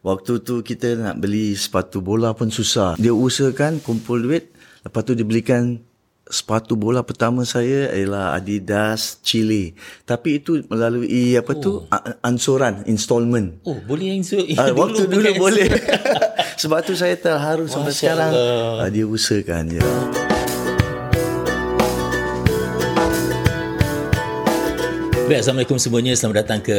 [0.00, 2.96] Waktu tu kita nak beli sepatu bola pun susah.
[2.96, 4.48] Dia usahakan kumpul duit,
[4.80, 5.76] lepas tu dia belikan
[6.30, 9.76] sepatu bola pertama saya ialah Adidas Chile.
[10.08, 11.60] Tapi itu melalui apa oh.
[11.60, 11.70] tu
[12.24, 13.60] ansuran installment.
[13.68, 15.68] Oh, boleh so, uh, waktu dulu, dulu boleh.
[16.64, 18.32] Sebab tu saya terharu sampai sekarang.
[18.32, 19.80] Uh, dia usahakan je.
[19.82, 20.29] Ya.
[25.30, 26.12] Baik, Assalamualaikum semuanya.
[26.18, 26.78] Selamat datang ke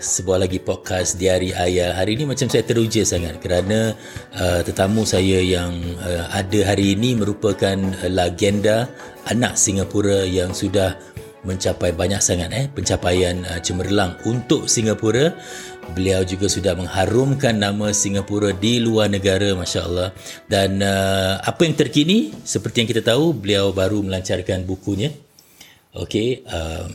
[0.00, 1.92] sebuah lagi podcast Diari Ayah.
[2.00, 3.92] Hari ini macam saya teruja sangat kerana
[4.40, 5.68] uh, tetamu saya yang
[6.00, 8.88] uh, ada hari ini merupakan uh, legenda
[9.28, 10.96] anak Singapura yang sudah
[11.44, 15.36] mencapai banyak sangat eh pencapaian uh, cemerlang untuk Singapura.
[15.92, 20.16] Beliau juga sudah mengharumkan nama Singapura di luar negara, masya-Allah.
[20.48, 22.32] Dan uh, apa yang terkini?
[22.48, 25.12] Seperti yang kita tahu, beliau baru melancarkan bukunya.
[25.92, 26.88] Okey, uh,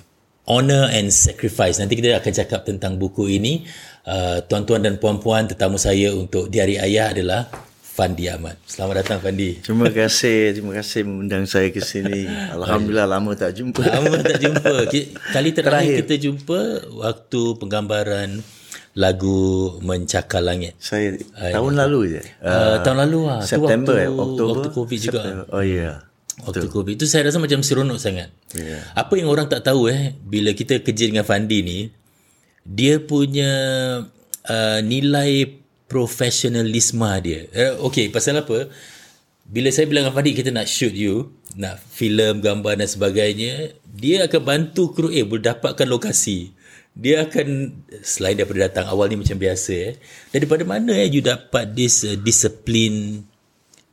[0.45, 1.81] Honor and Sacrifice.
[1.81, 3.65] Nanti kita akan cakap tentang buku ini.
[4.05, 7.49] Uh, tuan-tuan dan puan-puan, tetamu saya untuk Diari Ayah adalah
[7.81, 8.61] Fandi Ahmad.
[8.69, 9.57] Selamat datang Fandi.
[9.63, 12.29] Terima kasih, terima kasih mengundang saya ke sini.
[12.55, 13.81] Alhamdulillah lama tak jumpa.
[13.81, 14.69] Lama tak jumpa.
[15.33, 15.95] Kali terakhir, terakhir.
[16.05, 16.59] kita jumpa
[16.93, 18.29] waktu penggambaran
[18.93, 20.77] lagu Mencakar Langit.
[20.77, 22.21] Saya tahun lalu je.
[22.43, 23.41] Uh, uh, tahun lalu lah.
[23.41, 24.51] September, waktu, Oktober.
[24.53, 25.21] Waktu Covid juga.
[25.49, 25.73] Oh ya.
[25.81, 25.95] Yeah.
[26.43, 26.73] Waktu Betul.
[26.83, 28.27] COVID tu saya rasa macam seronok sangat.
[28.51, 28.83] Yeah.
[28.91, 31.79] Apa yang orang tak tahu eh bila kita kerja dengan Fandi ni
[32.65, 33.51] dia punya
[34.49, 37.47] uh, nilai profesionalisme dia.
[37.55, 38.67] Uh, okay, pasal apa?
[39.45, 44.25] Bila saya bilang dengan Fandi kita nak shoot you, nak filem, gambar dan sebagainya, dia
[44.25, 46.51] akan bantu kru A berdapatkan lokasi.
[46.95, 49.93] Dia akan selain daripada datang awal ni macam biasa eh.
[50.33, 53.23] Daripada mana eh you dapat this uh, disiplin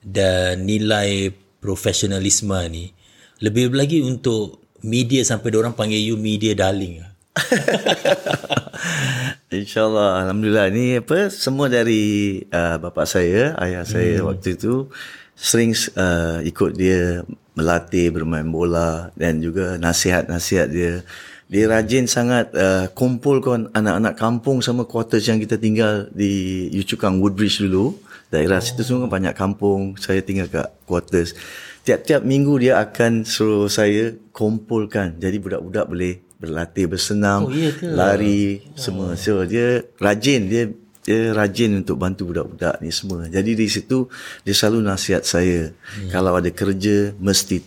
[0.03, 1.31] dan nilai
[1.63, 2.91] profesionalisme ni
[3.39, 7.13] lebih lagi untuk media sampai orang panggil you media darling
[9.53, 10.69] InsyaAllah Alhamdulillah.
[10.69, 14.27] Ini apa Semua dari uh, Bapa saya Ayah saya hmm.
[14.29, 14.93] waktu itu
[15.33, 17.25] Sering uh, ikut dia
[17.57, 21.01] Melatih bermain bola Dan juga nasihat-nasihat dia.
[21.49, 27.65] Dia rajin sangat uh, Kumpulkan anak-anak kampung Sama quarters yang kita tinggal Di Yucukang Woodbridge
[27.65, 27.97] dulu
[28.32, 28.65] Daerah oh.
[28.65, 30.00] situ semua banyak kampung.
[30.00, 31.37] Saya tinggal kat quarters.
[31.84, 35.20] Tiap-tiap minggu dia akan suruh saya kumpulkan.
[35.20, 38.81] Jadi budak-budak boleh berlatih bersenam oh, iya lari oh.
[38.81, 39.09] semua.
[39.21, 40.48] So dia rajin.
[40.48, 40.72] Dia
[41.03, 43.28] dia rajin untuk bantu budak-budak ni semua.
[43.28, 44.09] Jadi di situ
[44.47, 45.69] dia selalu nasihat saya.
[45.69, 46.09] Hmm.
[46.09, 47.60] kalau ada kerja mesti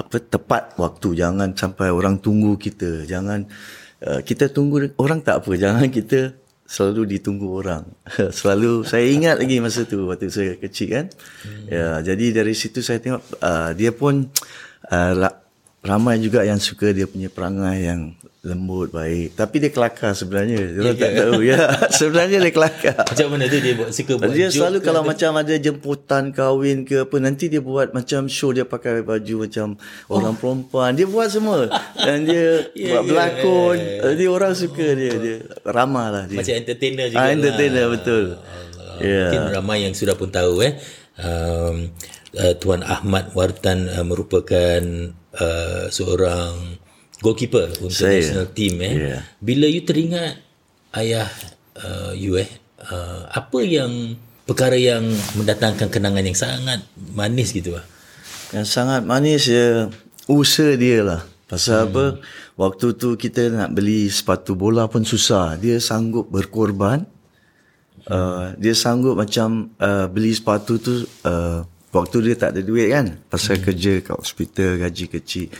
[0.00, 1.12] apa tepat waktu.
[1.12, 3.04] Jangan sampai orang tunggu kita.
[3.04, 3.44] Jangan
[4.00, 5.52] uh, kita tunggu orang tak apa.
[5.58, 7.86] Jangan kita selalu ditunggu orang.
[8.38, 11.06] selalu saya ingat lagi masa tu waktu saya kecil kan.
[11.46, 11.66] Hmm.
[11.70, 14.26] Ya, jadi dari situ saya tengok uh, dia pun
[14.90, 15.14] uh,
[15.86, 18.00] ramai juga yang suka dia punya perangai yang
[18.46, 19.34] lembut baik.
[19.34, 20.62] Tapi dia kelakar sebenarnya.
[20.62, 21.18] Dia yeah, tak yeah.
[21.18, 21.40] tahu.
[21.42, 21.60] Ya
[21.98, 23.02] sebenarnya dia kelakar.
[23.02, 23.90] Macam mana tu dia buat?
[23.90, 25.10] Suka buat dia selalu kalau ada...
[25.10, 29.74] macam ada jemputan kahwin ke apa nanti dia buat macam show dia pakai baju macam
[30.06, 30.22] oh.
[30.22, 30.94] orang perempuan.
[30.94, 31.66] Dia buat semua.
[31.98, 32.46] Dan dia
[32.78, 33.76] yeah, buat yeah, berlakon.
[33.76, 34.14] yeah, yeah.
[34.14, 35.12] dia orang suka dia.
[35.18, 35.36] Dia
[35.66, 36.38] ramah lah dia.
[36.38, 37.94] Macam entertainer juga ah, entertainer lah.
[37.98, 38.24] betul
[39.00, 39.28] yeah.
[39.28, 40.78] mungkin ramai yang sudah pun tahu eh.
[41.16, 41.96] Um,
[42.36, 44.82] uh, Tuan Ahmad Wartan uh, merupakan
[45.36, 46.76] uh, seorang
[47.26, 48.94] goalkeeper untuk Saya, national team eh.
[48.94, 49.20] Yeah.
[49.42, 50.38] Bila you teringat
[50.94, 51.26] ayah
[51.82, 52.46] uh, you eh
[52.86, 54.14] uh, apa yang
[54.46, 55.02] perkara yang
[55.34, 57.82] mendatangkan kenangan yang sangat manis gitu ah.
[58.54, 59.90] Yang sangat manis ya
[60.30, 61.26] usaha dia lah.
[61.50, 61.86] Pasal hmm.
[61.90, 62.04] apa?
[62.58, 65.58] Waktu tu kita nak beli sepatu bola pun susah.
[65.58, 67.02] Dia sanggup berkorban.
[68.06, 73.18] Uh, dia sanggup macam uh, beli sepatu tu uh, waktu dia tak ada duit kan.
[73.26, 73.64] Pasal hmm.
[73.66, 75.50] kerja kat hospital gaji kecil.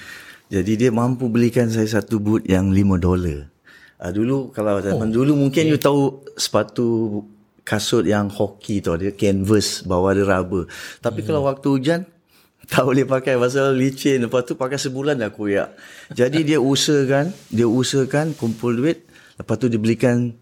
[0.46, 3.50] Jadi dia mampu belikan saya satu boot yang 5 dolar.
[3.96, 5.72] Uh, dulu kalau zaman oh, dulu mungkin okay.
[5.72, 7.24] you tahu sepatu
[7.66, 10.70] kasut yang hoki tu dia canvas bawah ada rubber.
[11.02, 11.26] Tapi hmm.
[11.26, 12.00] kalau waktu hujan
[12.70, 14.22] tak boleh pakai pasal licin.
[14.22, 15.74] Lepas tu pakai sebulan dah koyak.
[16.14, 19.02] Jadi dia usahakan, dia usahakan kumpul duit.
[19.36, 20.32] Lepas tu dia belikan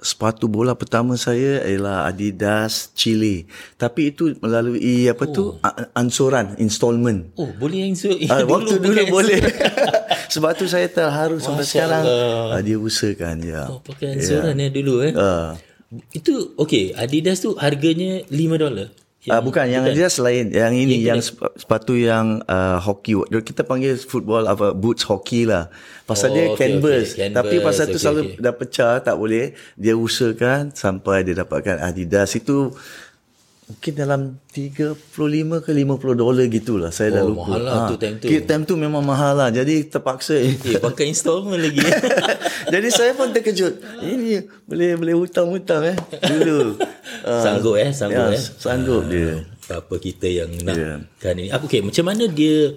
[0.00, 3.46] sepatu bola pertama saya ialah Adidas Chile.
[3.78, 5.30] Tapi itu melalui apa oh.
[5.30, 5.44] tu
[5.94, 7.30] ansuran installment.
[7.38, 9.40] Oh, boleh yang so, uh, waktu dulu boleh.
[10.34, 12.04] Sebab tu saya terharu Masya sampai sekarang.
[12.04, 13.62] Uh, dia usahakan ya.
[13.70, 14.68] Oh, pakai ansuran yeah.
[14.68, 15.12] ya dulu eh.
[15.14, 15.52] Uh.
[16.10, 18.90] Itu okey, Adidas tu harganya 5 dolar.
[19.24, 21.20] Ah uh, bukan yang dia selain yang ini yang, yang
[21.56, 25.72] sepatu yang uh, hoki kita panggil football apa boots hoki lah.
[26.04, 27.16] Pasal oh, dia okay, canvas.
[27.16, 27.32] Okay.
[27.32, 27.36] canvas.
[27.40, 28.36] Tapi pasal okay, tu selalu okay.
[28.44, 32.68] dah pecah tak boleh dia usahakan sampai dia dapatkan Adidas itu
[33.64, 34.20] mungkin dalam
[34.50, 35.08] 35
[35.58, 37.48] ke 50 dolar gitulah saya dah Oh, lupa.
[37.48, 38.28] mahal lah tu time tu.
[38.28, 39.48] Time tu memang mahal lah.
[39.48, 40.36] Jadi terpaksa.
[40.36, 41.80] Eh, pakai installment lagi.
[42.74, 43.80] Jadi saya pun terkejut.
[43.98, 45.96] Ini boleh boleh hutang-hutang eh.
[46.20, 46.76] Dulu.
[47.24, 48.42] Ah, sanggup eh, sanggup ya, eh.
[48.54, 49.48] Sanggup dia.
[49.66, 50.92] Apa kita yang nak Ya.
[51.18, 51.48] kan ini.
[51.48, 52.76] Apa okay, macam mana dia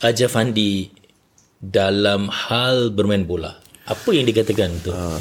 [0.00, 0.90] ajar Fandi
[1.56, 3.62] dalam hal bermain bola?
[3.86, 4.90] Apa yang dikatakan tu?
[4.90, 5.18] Ah,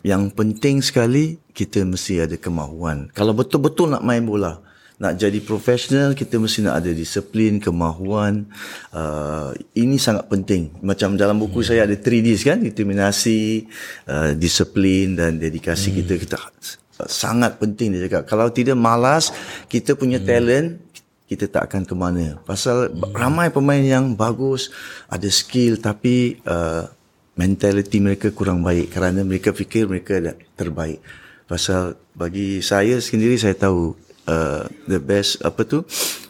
[0.00, 3.12] yang penting sekali kita mesti ada kemahuan.
[3.12, 4.60] Kalau betul-betul nak main bola,
[5.00, 8.44] nak jadi profesional kita mesti nak ada disiplin, kemahuan.
[8.92, 10.76] Uh, ini sangat penting.
[10.84, 11.68] Macam dalam buku hmm.
[11.72, 13.64] saya ada 3Ds kan, determinasi,
[14.08, 15.96] uh, disiplin dan dedikasi hmm.
[16.04, 16.36] kita kita
[17.08, 18.28] sangat penting dia cakap.
[18.28, 19.32] Kalau tidak malas,
[19.72, 20.28] kita punya hmm.
[20.28, 20.68] talent
[21.30, 22.42] kita tak akan ke mana.
[22.42, 23.14] Pasal hmm.
[23.14, 24.68] ramai pemain yang bagus,
[25.06, 26.90] ada skill tapi uh,
[27.40, 30.20] mentality mereka kurang baik kerana mereka fikir mereka
[30.52, 31.00] terbaik.
[31.48, 33.96] Pasal bagi saya sendiri saya tahu
[34.28, 35.80] uh, the best apa tu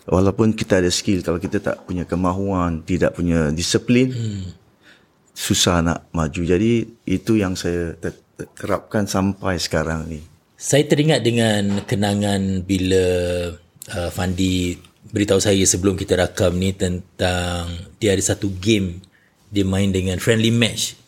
[0.07, 4.55] walaupun kita ada skill kalau kita tak punya kemahuan, tidak punya disiplin hmm.
[5.35, 6.43] susah nak maju.
[6.47, 8.23] Jadi itu yang saya ter-
[8.55, 10.23] terapkan sampai sekarang ni.
[10.61, 13.05] Saya teringat dengan kenangan bila
[13.97, 14.77] uh, Fandi
[15.11, 19.01] beritahu saya sebelum kita rakam ni tentang dia ada satu game
[19.51, 21.00] dia main dengan friendly match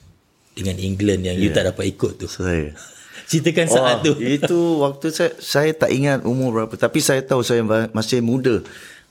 [0.53, 1.49] dengan England yang yeah.
[1.49, 2.27] you tak dapat ikut tu.
[2.29, 2.73] Saya
[3.29, 4.13] Ceritakan saat tu.
[4.21, 8.61] Itu waktu saya saya tak ingat umur berapa tapi saya tahu saya masih muda.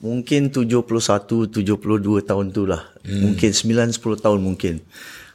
[0.02, 0.82] Mungkin 71
[1.50, 2.86] 72 tahun tu lah.
[3.06, 3.34] Hmm.
[3.34, 4.82] Mungkin 9 10 tahun mungkin.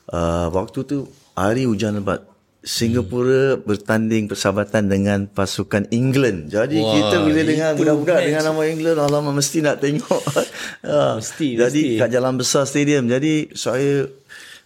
[0.08, 0.98] Uh, waktu tu
[1.36, 2.24] hari hujan lebat.
[2.68, 3.64] Singapura hmm.
[3.64, 6.52] bertanding persahabatan dengan pasukan England.
[6.52, 10.24] Jadi Wah, kita bila dengar budak-budak dengan nama England, alamak mesti nak tengok.
[11.16, 12.00] Mesti, Jadi mesti.
[12.02, 13.08] kat Jalan Besar Stadium.
[13.08, 14.12] Jadi saya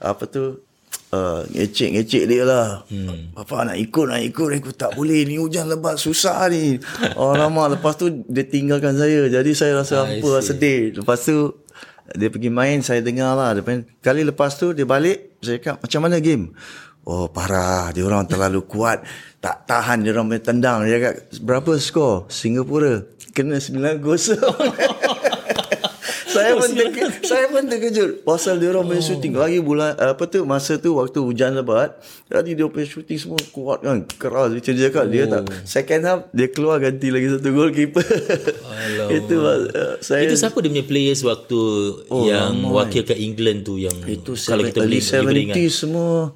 [0.02, 0.66] apa tu
[1.12, 2.84] uh, ngecek-ngecek dia lah.
[2.88, 3.36] Hmm.
[3.36, 4.48] Bapa nak ikut, nak ikut.
[4.58, 5.28] Aku tak boleh.
[5.28, 6.00] Ni hujan lebat.
[6.00, 6.80] Susah ni.
[7.20, 7.76] Oh, lama.
[7.78, 9.28] Lepas tu dia tinggalkan saya.
[9.28, 10.48] Jadi saya rasa I apa see.
[10.56, 10.80] sedih.
[11.04, 11.38] Lepas tu
[12.16, 12.80] dia pergi main.
[12.82, 13.54] Saya dengar lah.
[13.62, 13.86] Main.
[14.00, 15.38] Kali lepas tu dia balik.
[15.44, 16.56] Saya cakap macam mana game?
[17.04, 17.92] Oh parah.
[17.92, 19.04] Dia orang terlalu kuat.
[19.44, 20.88] Tak tahan dia orang main tendang.
[20.88, 22.16] Dia cakap berapa skor?
[22.32, 23.04] Singapura.
[23.32, 24.20] Kena 9 gol.
[26.42, 28.10] saya pun terkejut, saya pun terkejut.
[28.26, 32.58] Pasal dia orang main shooting lagi bulan apa tu masa tu waktu hujan lebat jadi
[32.58, 34.50] dia punya shooting semua kuat kan keras.
[34.52, 38.06] Macam dia cakap dia tak second half dia keluar ganti lagi satu goalkeeper.
[39.22, 41.60] Itu uh, saya Itu siapa dia punya players waktu
[42.10, 45.02] oh, yang wakilkan England tu yang itu kalau kita boleh
[45.46, 45.56] ingat.
[45.56, 46.34] 70s semua.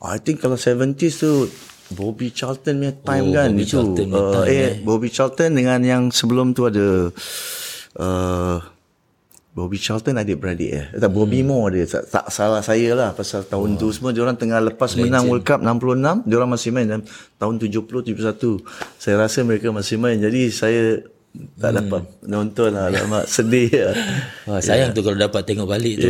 [0.00, 1.48] I think kalau 70s tu
[1.94, 3.70] Bobby Charlton punya time Oh, kan Bobby itu.
[3.70, 4.72] Charlton uh, time, eh, eh.
[4.82, 7.10] Bobby Charlton dengan yang sebelum tu ada
[7.98, 8.56] uh,
[9.56, 10.84] Bobby Charlton adik-beradik eh.
[10.92, 11.48] Tak, Bobby Hmm.
[11.48, 11.84] Moore dia.
[11.88, 14.12] Tak, tak salah saya lah pasal tahun tu semua.
[14.12, 16.28] Diorang tengah lepas menang World Cup 66.
[16.28, 17.02] Diorang masih main dalam
[17.34, 18.60] tahun 70-71.
[18.94, 20.20] Saya rasa mereka masih main.
[20.20, 21.00] Jadi saya
[21.56, 21.78] tak Hmm.
[21.80, 22.92] dapat nonton lah.
[22.92, 23.96] Lama sedih lah.
[24.48, 26.08] Wah, sayang tu kalau dapat tengok balik tu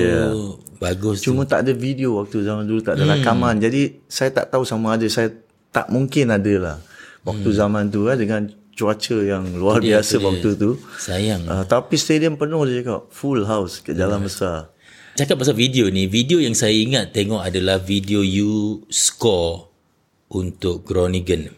[0.77, 1.31] bagus tu.
[1.31, 2.83] Cuma tak ada video waktu zaman dulu.
[2.83, 3.13] Tak ada Hmm.
[3.15, 3.55] rakaman.
[3.57, 5.07] Jadi saya tak tahu sama ada.
[5.07, 5.31] Saya
[5.71, 6.77] tak mungkin ada lah.
[7.23, 7.59] Waktu Hmm.
[7.59, 10.25] zaman tu lah dengan cuaca yang luar dia, biasa dia.
[10.29, 10.71] waktu tu.
[11.01, 11.49] Sayang.
[11.49, 13.09] Uh, tapi stadium penuh dia cakap.
[13.11, 14.29] Full house ke jalan Hmm.
[14.29, 14.59] besar.
[15.17, 19.73] Cakap pasal video ni, video yang saya ingat tengok adalah video you score
[20.29, 21.57] untuk Groningen.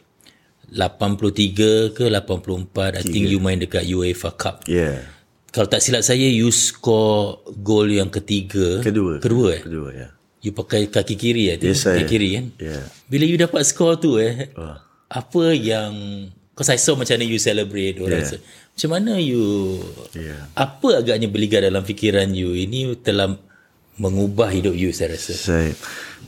[0.71, 4.63] 83 ke 84, I think you main dekat UEFA Cup.
[4.65, 5.03] Yeah.
[5.49, 8.79] Kalau tak silap saya, you score gol yang ketiga.
[8.79, 9.17] Kedua.
[9.19, 9.63] Kedua eh?
[9.65, 10.09] Kedua ya.
[10.39, 11.59] You pakai kaki kiri eh?
[11.59, 12.47] Yes, kaki kiri kan?
[12.61, 12.85] Yeah.
[13.11, 14.87] Bila you dapat score tu eh, Wah.
[15.09, 15.91] apa yang
[16.59, 18.35] Because I saw macam mana you celebrate orang Yeah.
[18.35, 18.75] yeah.
[18.75, 19.43] Macam mana you
[20.11, 20.43] Yeah.
[20.59, 23.39] Apa agaknya berligar dalam fikiran you Ini telah
[23.95, 25.71] mengubah hidup you saya rasa Saya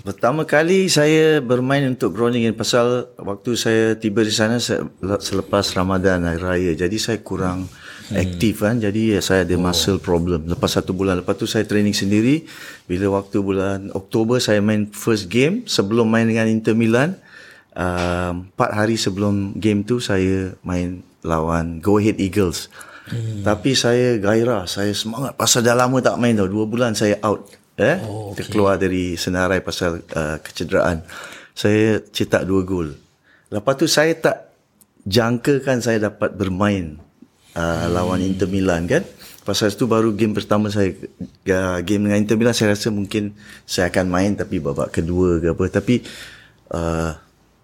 [0.07, 4.63] pertama kali saya bermain untuk Groningen pasal waktu saya tiba di sana
[5.21, 6.73] selepas Ramadan hari raya.
[6.79, 8.17] Jadi saya kurang hmm.
[8.17, 8.81] aktif kan.
[8.81, 9.61] Jadi ya, saya ada oh.
[9.61, 10.49] muscle problem.
[10.49, 12.49] Lepas satu bulan lepas tu saya training sendiri.
[12.89, 17.19] Bila waktu bulan Oktober saya main first game sebelum main dengan Inter Milan.
[17.71, 22.67] Uh, empat hari sebelum game tu saya main lawan Go Ahead Eagles.
[23.11, 23.43] Hmm.
[23.43, 26.51] Tapi saya gairah, saya semangat pasal dah lama tak main tau.
[26.51, 27.47] Dua bulan saya out.
[27.81, 28.45] Eh, oh, okay.
[28.53, 31.01] keluar dari senarai pasal uh, kecederaan.
[31.57, 32.93] Saya cetak dua gol.
[33.49, 34.53] Lepas tu saya tak
[35.09, 37.01] jangkakan saya dapat bermain
[37.57, 39.03] uh, lawan Inter Milan kan.
[39.41, 40.93] Pasal itu baru game pertama saya
[41.49, 43.33] uh, game dengan Inter Milan saya rasa mungkin
[43.65, 46.05] saya akan main tapi babak kedua ke apa tapi
[46.77, 47.17] uh,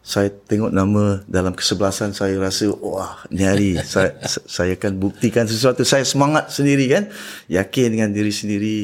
[0.06, 5.82] saya tengok nama dalam kesebelasan saya rasa wah ni hari saya, saya akan buktikan sesuatu
[5.82, 7.10] saya semangat sendiri kan
[7.50, 8.76] yakin dengan diri sendiri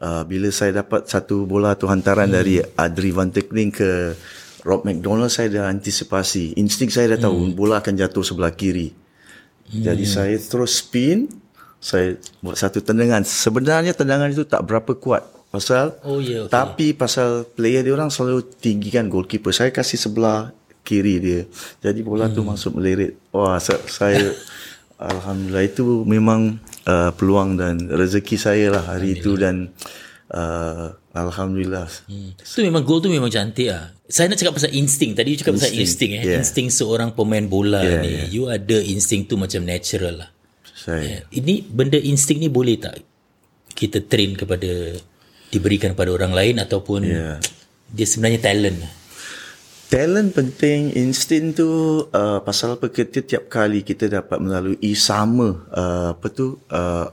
[0.00, 2.36] uh, bila saya dapat satu bola tu hantaran hmm.
[2.40, 4.16] dari Adri Van Tekling ke
[4.64, 7.52] Rob McDonald saya dah antisipasi insting saya dah tahu hmm.
[7.52, 9.04] bola akan jatuh sebelah kiri
[9.70, 9.82] Hmm.
[9.84, 11.28] Jadi saya terus spin,
[11.80, 13.24] saya buat satu tendangan.
[13.24, 15.24] Sebenarnya tendangan itu tak berapa kuat.
[15.54, 16.50] Pasal Oh, ya, okey.
[16.50, 19.50] tapi pasal player dia orang selalu tinggikan goalkeeper.
[19.50, 20.50] Saya kasih sebelah
[20.82, 21.40] kiri dia.
[21.80, 22.34] Jadi bola Hmm.
[22.34, 23.14] tu masuk melirit.
[23.30, 24.34] Wah, saya, saya
[25.00, 29.70] alhamdulillah itu memang uh, peluang dan rezeki saya lah hari itu dan
[30.28, 31.86] uh, alhamdulillah.
[32.04, 32.34] Hmm.
[32.36, 33.94] Tu memang gol tu memang cantik ah.
[34.04, 35.14] Saya nak cakap pasal insting.
[35.14, 36.22] Tadi you cakap pasal insting eh.
[36.24, 36.38] yeah.
[36.38, 38.10] Insting seorang pemain bola Yeah, ni.
[38.12, 38.26] yeah.
[38.28, 40.30] You ada insting tu macam natural lah.
[40.66, 43.00] Saya Ini benda insting ni boleh tak
[43.72, 44.98] kita train kepada
[45.52, 47.36] diberikan kepada orang lain ataupun Yeah.
[47.92, 48.78] dia sebenarnya talent.
[49.92, 51.68] Talent penting, insting tu
[52.10, 57.06] uh, pasal apa kita tiap kali kita dapat melalui sama uh, apa tu uh,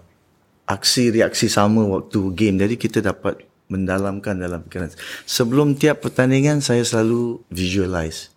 [0.65, 2.57] aksi reaksi sama waktu game.
[2.57, 4.89] Jadi kita dapat mendalamkan dalam fikiran.
[5.27, 8.33] Sebelum tiap pertandingan saya selalu visualize.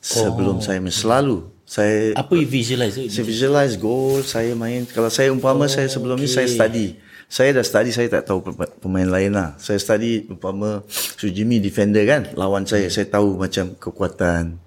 [0.00, 2.94] Sebelum saya main selalu saya Apa you visualize?
[2.94, 6.30] saya visualize goal saya main kalau saya umpama oh, saya sebelum okay.
[6.30, 6.94] ni saya study
[7.26, 11.58] saya dah study saya tak tahu pem- pemain lain lah saya study umpama Su Jimmy
[11.58, 14.62] defender kan lawan saya saya tahu macam kekuatan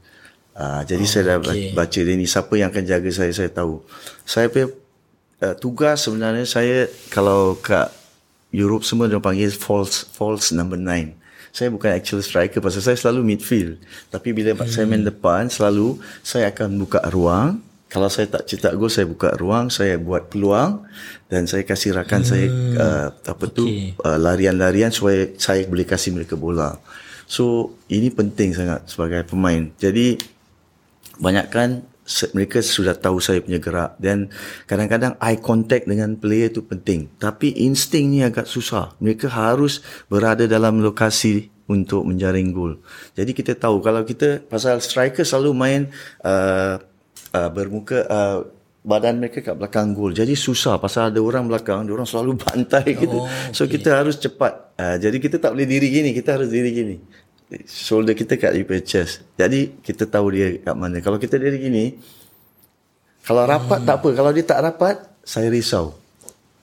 [0.59, 1.71] uh, jadi oh, saya dah okay.
[1.71, 3.79] baca dia ni siapa yang akan jaga saya saya tahu
[4.27, 4.67] saya punya
[5.43, 7.91] uh, tugas sebenarnya saya kalau kat
[8.51, 13.35] Europe semua dia panggil false false number 9 saya bukan actual striker pasal saya selalu
[13.35, 13.81] midfield.
[14.13, 14.69] Tapi bila hmm.
[14.69, 17.61] saya main depan selalu saya akan buka ruang.
[17.89, 20.85] Kalau saya tak cetak gol saya buka ruang, saya buat peluang
[21.25, 22.29] dan saya kasih rakan hmm.
[22.29, 22.45] saya
[22.77, 23.55] uh, apa okay.
[23.57, 23.63] tu
[24.05, 26.77] uh, larian-larian supaya saya boleh kasih mereka bola.
[27.25, 29.73] So ini penting sangat sebagai pemain.
[29.81, 30.21] Jadi
[31.17, 31.83] banyakkan
[32.33, 34.33] mereka sudah tahu saya punya gerak dan
[34.65, 40.49] kadang-kadang eye contact dengan player tu penting tapi insting ni agak susah mereka harus berada
[40.49, 42.81] dalam lokasi untuk menjaring gol
[43.13, 45.81] jadi kita tahu kalau kita pasal striker selalu main
[46.25, 46.81] uh,
[47.35, 48.37] uh, bermuka uh,
[48.79, 52.95] badan mereka kat belakang gol jadi susah pasal ada orang belakang dia orang selalu bantai
[52.95, 56.49] gitu Oh, so kita harus cepat uh, jadi kita tak boleh diri gini kita harus
[56.49, 56.95] diri gini
[57.65, 59.25] shoulder kita kat di chest.
[59.33, 61.01] Jadi kita tahu dia kat mana.
[61.01, 61.85] Kalau kita diri gini,
[63.25, 63.87] kalau rapat hmm.
[63.89, 64.09] tak apa.
[64.13, 64.95] Kalau dia tak rapat,
[65.25, 65.97] saya risau.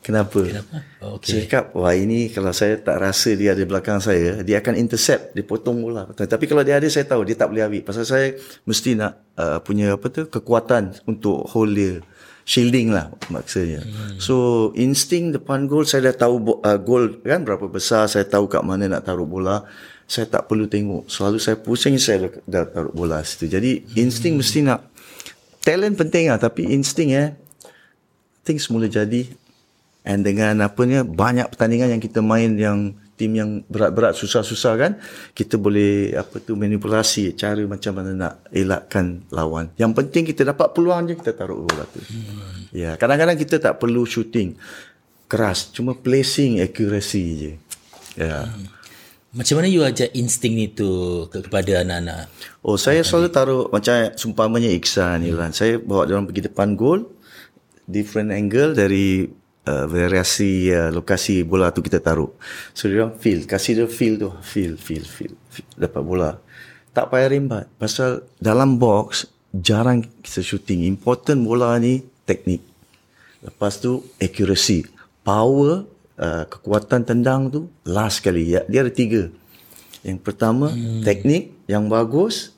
[0.07, 0.39] Kenapa?
[0.39, 0.87] Kenapa?
[1.03, 4.79] Oh, Saya cakap, wah ini kalau saya tak rasa dia ada belakang saya, dia akan
[4.79, 6.07] intercept, dia potong bola.
[6.15, 7.83] Tapi kalau dia ada, saya tahu dia tak boleh ambil.
[7.83, 11.99] Pasal saya mesti nak uh, punya apa tu kekuatan untuk hold dia.
[12.47, 13.83] Shielding lah maksudnya.
[13.83, 14.23] Hmm.
[14.23, 18.63] So insting depan gol saya dah tahu uh, gol kan berapa besar, saya tahu kat
[18.63, 19.67] mana nak taruh bola.
[20.07, 21.11] Saya tak perlu tengok.
[21.11, 23.51] Selalu saya pusing saya dah, dah taruh bola situ.
[23.51, 24.47] Jadi insting hmm.
[24.47, 24.87] mesti nak
[25.67, 27.35] talent penting lah tapi insting eh
[28.47, 29.27] things semula jadi
[30.07, 34.93] and dengan apa ni banyak pertandingan yang kita main yang tim yang berat-berat susah-susah kan
[35.35, 40.71] kita boleh apa tu manipulasi cara macam mana nak elakkan lawan yang penting kita dapat
[40.71, 42.71] peluang je kita taruh bola tu hmm.
[42.77, 44.55] ya kadang-kadang kita tak perlu shooting
[45.27, 47.53] keras cuma placing accuracy je
[48.15, 48.79] ya hmm.
[49.37, 50.89] Macam mana you ajar insting ni tu
[51.29, 52.33] ke- kepada anak-anak?
[52.65, 55.53] Oh, saya selalu taruh macam sumpamanya Iksan kan.
[55.53, 57.05] Saya bawa dia orang pergi depan gol,
[57.85, 59.29] different angle dari
[59.67, 62.31] uh, variasi uh, lokasi bola tu kita taruh.
[62.73, 66.31] So dia orang feel, kasih dia feel tu, feel, feel, feel, feel dapat bola.
[66.97, 67.67] Tak payah rimbat.
[67.77, 70.89] Pasal dalam box jarang kita shooting.
[70.89, 72.65] Important bola ni teknik.
[73.45, 74.89] Lepas tu accuracy,
[75.21, 75.85] power,
[76.17, 78.57] uh, kekuatan tendang tu last kali.
[78.57, 79.29] Ya, dia ada tiga.
[80.07, 81.03] Yang pertama hmm.
[81.03, 82.55] teknik yang bagus,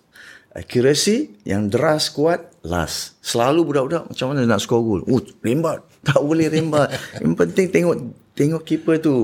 [0.52, 3.16] accuracy yang deras kuat last.
[3.24, 5.00] Selalu budak-budak macam mana nak score gol.
[5.08, 5.80] Oh, rembat.
[6.08, 6.88] Tak boleh rembat.
[7.18, 7.96] Yang penting tengok
[8.32, 9.16] tengok keeper tu.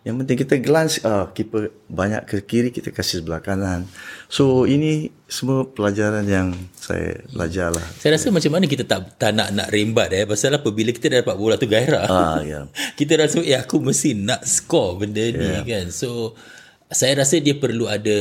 [0.00, 3.84] Yang penting kita glance ah keeper banyak ke kiri kita kasih sebelah kanan.
[4.26, 7.84] So ini semua pelajaran yang saya belajar lah.
[8.00, 11.10] Saya rasa macam mana kita tak tak nak nak rembat eh pasal apa bila kita
[11.10, 12.08] dah dapat bola tu gairah.
[12.08, 12.64] Ah ya.
[12.96, 15.60] kita rasa eh aku mesti nak score benda ni Ya.
[15.68, 15.92] kan.
[15.92, 16.32] So
[16.88, 18.18] saya rasa dia perlu ada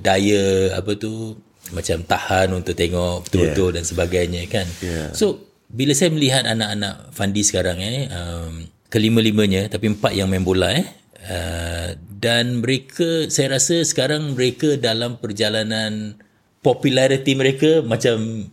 [0.00, 0.42] daya
[0.72, 1.36] apa tu
[1.70, 4.64] macam tahan untuk tengok betul-betul dan sebagainya kan.
[4.80, 5.12] Ya.
[5.12, 10.74] So bila saya melihat anak-anak Fandi sekarang eh um, kelima-limanya tapi empat yang main bola
[10.74, 10.86] eh
[11.30, 16.18] uh, dan mereka saya rasa sekarang mereka dalam perjalanan
[16.60, 18.44] populariti mereka macam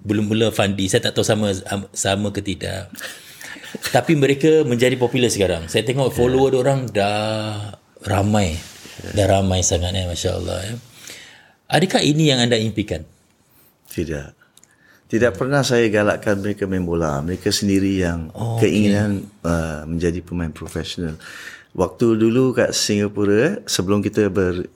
[0.00, 0.88] belum mula Fandi.
[0.88, 1.52] Saya tak tahu sama
[1.92, 2.88] sama ke tidak.
[3.94, 5.66] Tapi mereka menjadi popular sekarang.
[5.70, 6.60] Saya tengok follower yeah.
[6.62, 7.18] orang dah
[8.06, 8.56] ramai.
[9.14, 10.76] Dah ramai sangat eh masya-Allah eh.
[11.70, 13.06] Adakah ini yang anda impikan?
[13.90, 14.39] Tidak.
[15.10, 17.18] Tidak pernah saya galakkan mereka main bola.
[17.18, 19.50] Mereka sendiri yang oh, keinginan okay.
[19.50, 21.18] uh, menjadi pemain profesional.
[21.74, 24.70] Waktu dulu kat Singapura, sebelum kita ber,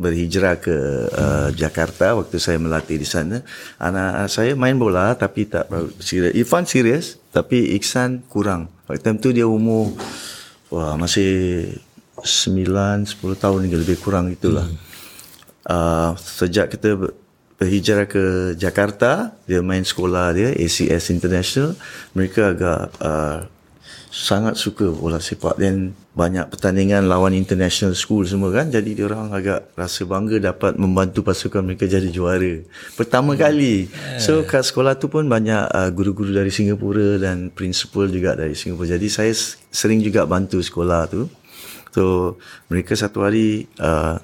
[0.00, 0.76] berhijrah ke
[1.12, 3.44] uh, Jakarta waktu saya melatih di sana
[3.78, 5.70] anak saya main bola tapi tak
[6.02, 9.94] serius Irfan serius tapi Iksan kurang waktu itu dia umur
[10.74, 11.70] wah masih
[12.18, 12.58] 9
[13.14, 14.78] 10 tahun lebih kurang itulah hmm.
[15.70, 16.98] uh, sejak kita
[17.62, 21.78] berhijrah ke Jakarta dia main sekolah dia ACS International.
[22.18, 23.46] Mereka agak uh,
[24.10, 25.56] sangat suka bola sepak.
[25.62, 28.68] Dan banyak pertandingan lawan international school semua kan.
[28.68, 32.60] Jadi dia orang agak rasa bangga dapat membantu pasukan mereka jadi juara.
[32.98, 33.86] Pertama kali.
[34.18, 38.98] So kat sekolah tu pun banyak uh, guru-guru dari Singapura dan principal juga dari Singapura.
[38.98, 39.32] Jadi saya
[39.72, 41.30] sering juga bantu sekolah tu.
[41.94, 42.36] So
[42.68, 44.20] mereka satu hari uh,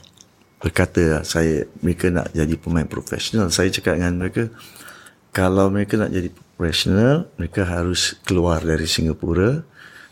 [0.59, 3.49] berkata saya mereka nak jadi pemain profesional.
[3.55, 4.51] Saya cakap dengan mereka
[5.31, 9.63] kalau mereka nak jadi profesional mereka harus keluar dari Singapura.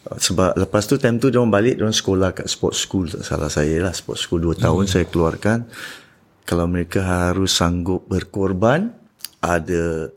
[0.06, 3.10] Sebab lepas tu time tu dia orang balik dia orang sekolah kat sports school.
[3.10, 4.92] Tak salah saya lah sports school 2 tahun hmm.
[4.94, 5.66] saya keluarkan.
[6.46, 8.94] Kalau mereka harus sanggup berkorban
[9.42, 10.14] ada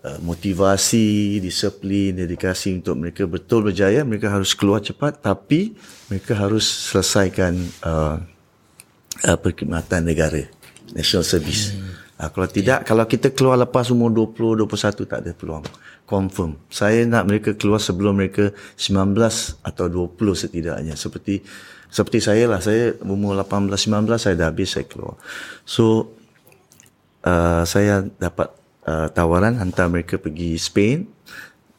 [0.00, 5.20] uh, motivasi disiplin dedikasi untuk mereka betul berjaya mereka harus keluar cepat.
[5.20, 5.76] Tapi
[6.08, 8.24] mereka harus selesaikan uh,
[9.26, 10.42] uh, perkhidmatan negara
[10.92, 12.20] national service hmm.
[12.20, 12.86] uh, kalau tidak yeah.
[12.86, 15.64] kalau kita keluar lepas umur 20 21 tak ada peluang
[16.10, 16.58] confirm.
[16.66, 19.14] Saya nak mereka keluar sebelum mereka 19
[19.62, 20.98] atau 20 setidaknya.
[20.98, 21.46] Seperti
[21.86, 22.58] seperti saya lah.
[22.58, 25.14] Saya umur 18 19 saya dah habis saya keluar.
[25.62, 26.10] So
[27.22, 28.50] uh, saya dapat
[28.90, 31.06] uh, tawaran hantar mereka pergi Spain.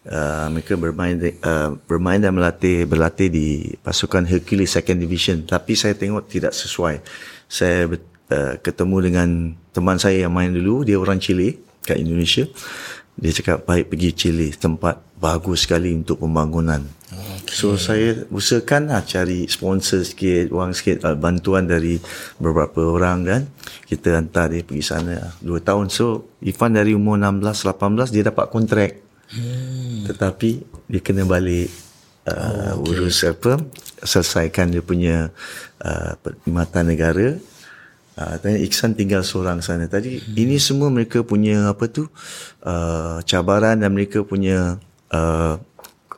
[0.02, 1.14] Uh, mereka bermain
[1.46, 5.46] uh, bermain dan melatih berlatih di pasukan Hercules Second Division.
[5.46, 7.06] Tapi saya tengok tidak sesuai.
[7.46, 10.82] Saya uh, ketemu dengan teman saya yang main dulu.
[10.82, 12.50] Dia orang Chile kat Indonesia.
[13.14, 14.50] Dia cakap baik pergi Chile.
[14.58, 16.82] Tempat bagus sekali untuk pembangunan.
[17.12, 17.54] Okay.
[17.54, 22.02] so saya usahakan lah cari sponsor sikit wang sikit uh, bantuan dari
[22.42, 23.42] beberapa orang kan.
[23.86, 25.94] Kita hantar dia pergi sana 2 tahun.
[25.94, 30.12] So Ifan dari umur 16 18 dia dapat kontrak hmm.
[30.12, 30.50] tetapi
[30.92, 31.72] dia kena balik
[32.28, 32.98] uh, oh, okay.
[32.98, 33.60] urus apa
[34.02, 35.30] selesaikan dia punya
[35.82, 36.14] uh,
[36.84, 37.40] negara
[38.12, 39.88] Uh, Iksan tinggal seorang sana.
[39.88, 40.36] Tadi hmm.
[40.36, 42.12] ini semua mereka punya apa tu
[42.68, 44.76] uh, cabaran dan mereka punya
[45.16, 45.56] uh,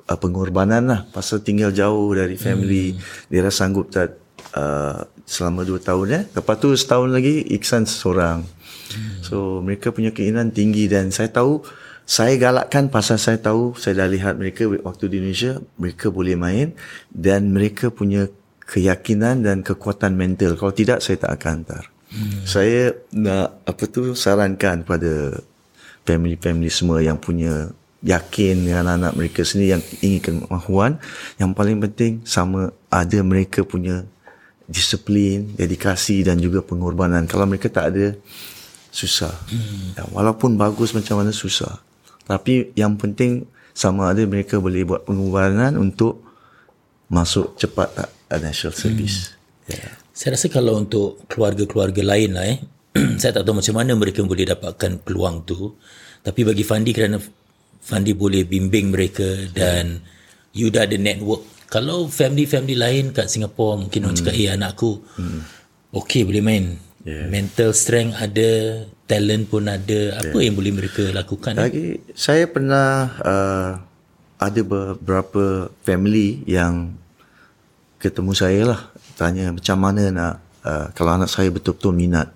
[0.10, 1.00] uh, pengorbanan lah.
[1.14, 3.30] Pasal tinggal jauh dari family, hmm.
[3.30, 4.18] dia rasa sanggup tak
[4.58, 6.22] uh, selama dua tahun ya.
[6.34, 8.42] Lepas tu setahun lagi Iksan seorang.
[8.42, 9.22] Hmm.
[9.22, 11.62] So mereka punya keinginan tinggi dan saya tahu
[12.04, 16.76] saya galakkan pasal saya tahu saya dah lihat mereka waktu di Indonesia mereka boleh main
[17.10, 18.28] dan mereka punya
[18.68, 20.56] keyakinan dan kekuatan mental.
[20.56, 21.84] Kalau tidak, saya tak akan hantar.
[22.14, 22.42] Hmm.
[22.46, 25.42] Saya nak apa tu sarankan pada
[26.06, 31.00] family-family semua yang punya yakin dengan anak mereka sendiri yang ingin kemahuan.
[31.40, 34.06] Yang paling penting sama ada mereka punya
[34.68, 37.28] disiplin, dedikasi dan juga pengorbanan.
[37.28, 38.16] Kalau mereka tak ada,
[38.94, 39.34] susah.
[39.50, 39.98] Hmm.
[39.98, 41.82] Ya, walaupun bagus macam mana, susah.
[42.24, 46.24] Tapi yang penting sama ada mereka boleh buat pengorbanan untuk
[47.10, 48.10] masuk cepat tak
[48.42, 49.34] national service.
[49.68, 49.78] Hmm.
[49.78, 49.92] Yeah.
[50.14, 52.60] Saya rasa kalau untuk keluarga-keluarga lain lah eh,
[53.22, 55.74] saya tak tahu macam mana mereka boleh dapatkan peluang tu.
[56.24, 57.18] Tapi bagi Fandi kerana
[57.84, 60.66] Fandi boleh bimbing mereka dan yeah.
[60.66, 61.44] you dah ada network.
[61.68, 64.22] Kalau family-family lain kat Singapura mungkin orang hmm.
[64.30, 65.42] cakap, eh anakku hmm.
[65.98, 66.66] okay boleh main.
[67.04, 67.28] Yeah.
[67.28, 70.00] Mental strength ada, talent pun ada.
[70.20, 70.44] Apa yeah.
[70.50, 71.60] yang boleh mereka lakukan?
[71.60, 72.16] Lagi, eh?
[72.16, 73.70] saya pernah uh,
[74.44, 76.96] ada beberapa family yang
[78.04, 78.82] ketemu saya lah
[79.16, 80.34] tanya macam mana nak
[80.68, 82.28] uh, kalau anak saya betul-betul minat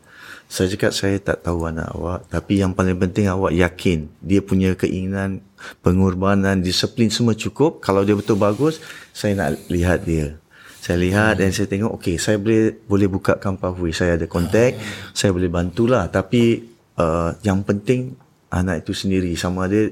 [0.47, 4.71] saya cakap saya tak tahu anak awak tapi yang paling penting awak yakin dia punya
[4.79, 5.43] keinginan
[5.83, 8.79] pengorbanan disiplin semua cukup kalau dia betul bagus
[9.11, 10.39] saya nak lihat dia
[10.87, 11.39] saya lihat hmm.
[11.43, 15.11] dan saya tengok okey saya boleh boleh buka pathway saya ada kontak hmm.
[15.11, 16.07] saya boleh bantulah.
[16.07, 16.63] Tapi
[16.95, 18.15] uh, yang penting
[18.47, 19.35] anak itu sendiri.
[19.35, 19.91] Sama ada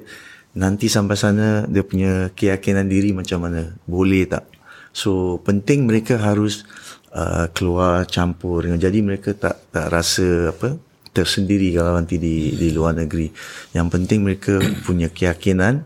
[0.56, 3.76] nanti sampai sana dia punya keyakinan diri macam mana.
[3.84, 4.48] Boleh tak?
[4.96, 6.64] So penting mereka harus
[7.12, 8.64] uh, keluar campur.
[8.64, 10.80] Dengan jadi mereka tak tak rasa apa
[11.12, 13.28] tersendiri kalau nanti di di luar negeri.
[13.76, 15.84] Yang penting mereka punya keyakinan.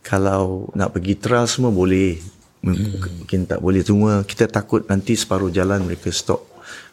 [0.00, 2.35] Kalau nak pergi trial semua boleh
[2.74, 6.42] mungkin tak boleh semua kita takut nanti separuh jalan mereka stop.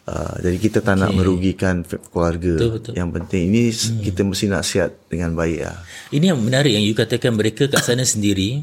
[0.04, 1.02] Uh, jadi kita tak okay.
[1.02, 1.80] nak merugikan
[2.12, 2.60] keluarga.
[2.60, 2.92] Betul, betul.
[2.92, 4.02] Yang penting ini hmm.
[4.04, 5.80] kita mesti nak sihat dengan baik lah.
[6.12, 8.62] Ini yang menarik yang you katakan mereka kat sana sendiri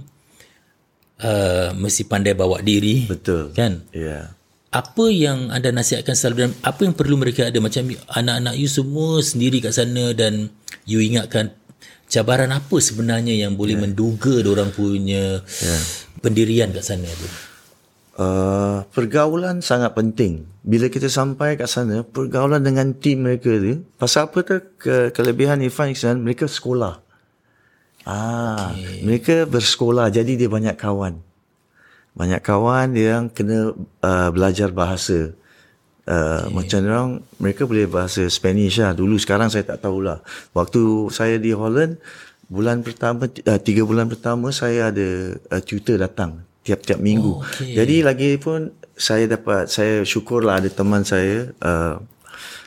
[1.25, 3.09] uh, mesti pandai bawa diri.
[3.09, 3.51] Betul.
[3.57, 3.81] Kan?
[3.89, 4.05] Ya.
[4.05, 4.25] Yeah.
[4.71, 9.19] Apa yang anda nasihatkan selalu dan apa yang perlu mereka ada macam anak-anak you semua
[9.19, 10.47] sendiri kat sana dan
[10.87, 11.51] you ingatkan
[12.11, 13.83] cabaran apa sebenarnya yang boleh yeah.
[13.87, 15.81] menduga orang punya yeah.
[16.21, 17.27] Pendirian kat sana tu?
[18.21, 20.45] Uh, pergaulan sangat penting.
[20.61, 25.57] Bila kita sampai kat sana, pergaulan dengan tim mereka tu, pasal apa tu ke, kelebihan
[25.65, 27.01] Irfan Iksan, mereka sekolah.
[28.01, 29.05] Ah, okay.
[29.05, 31.21] mereka bersekolah jadi dia banyak kawan.
[32.17, 35.33] Banyak kawan dia yang kena uh, belajar bahasa.
[36.09, 36.49] Uh, okay.
[36.51, 38.97] Macam orang mereka boleh bahasa Spanish lah.
[38.97, 40.25] Dulu sekarang saya tak tahulah.
[40.51, 42.01] Waktu saya di Holland,
[42.51, 47.39] bulan pertama, uh, tiga bulan pertama saya ada uh, tutor datang tiap-tiap minggu.
[47.39, 47.79] Oh, okay.
[47.79, 51.95] Jadi lagi pun saya dapat saya syukurlah ada teman saya uh,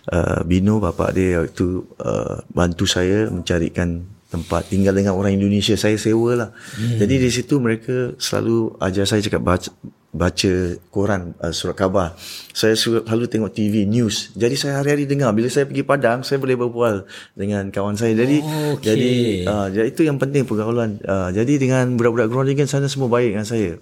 [0.08, 5.94] uh, Bino bapa dia waktu uh, bantu saya mencarikan tempat tinggal dengan orang Indonesia saya
[5.94, 6.50] sewa lah.
[6.74, 6.98] Hmm.
[6.98, 9.70] Jadi di situ mereka selalu ajar saya cakap baca
[10.14, 12.14] baca koran uh, surat khabar.
[12.54, 14.30] Saya selalu tengok TV news.
[14.38, 17.02] Jadi saya hari-hari dengar bila saya pergi Padang saya boleh berbual
[17.34, 18.14] dengan kawan saya.
[18.14, 18.94] Jadi oh, okay.
[18.94, 19.12] jadi
[19.50, 21.02] uh, jadi itu yang penting pergaulan.
[21.02, 23.74] Uh, jadi dengan budak-budak Groningen sana semua baik dengan saya.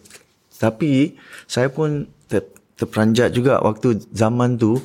[0.57, 2.49] Tapi saya pun ter,
[2.81, 4.81] terperanjat juga waktu zaman tu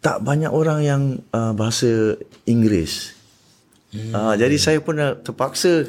[0.00, 1.02] tak banyak orang yang
[1.36, 2.16] uh, bahasa
[2.48, 3.12] Inggeris.
[3.92, 4.12] Hmm.
[4.16, 5.84] Uh, jadi saya pun terpaksa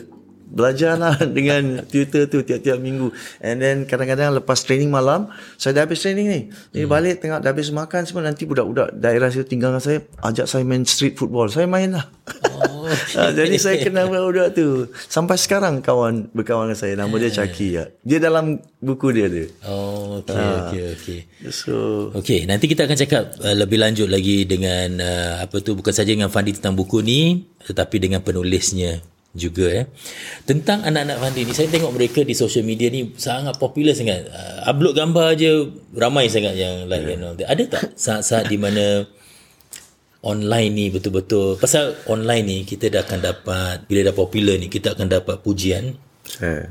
[0.50, 3.12] belajarlah dengan tutor tu tiap-tiap minggu.
[3.40, 6.42] And then kadang-kadang lepas training malam saya dah habis training ni.
[6.76, 6.92] Ni hmm.
[6.92, 10.64] balik tengok dah habis makan semua nanti budak-budak daerah situ tinggal dengan saya ajak saya
[10.68, 11.48] main street football.
[11.48, 12.06] Saya main lah
[12.60, 13.18] oh, okay.
[13.20, 14.92] uh, jadi saya kenal budak-budak tu.
[15.08, 17.84] Sampai sekarang kawan berkawan dengan saya nama dia Chaki ya.
[18.02, 21.76] dia dalam buku dia tu oh okey uh, okey okey so.
[22.12, 26.12] Okey nanti kita akan cakap uh, lebih lanjut lagi dengan uh, apa tu bukan saja
[26.12, 29.00] dengan Fandi tentang buku ni tetapi dengan penulisnya
[29.34, 29.86] juga eh.
[30.46, 34.30] Tentang anak-anak Fandi ni saya tengok mereka di social media ni sangat popular sangat.
[34.30, 35.52] Uh, upload gambar aja
[35.98, 37.18] ramai sangat yang like yeah.
[37.18, 37.36] and all.
[37.36, 39.10] Ada tak saat-saat di mana
[40.24, 44.94] online ni betul-betul pasal online ni kita dah akan dapat bila dah popular ni kita
[44.94, 45.98] akan dapat pujian.
[46.38, 46.70] Yeah.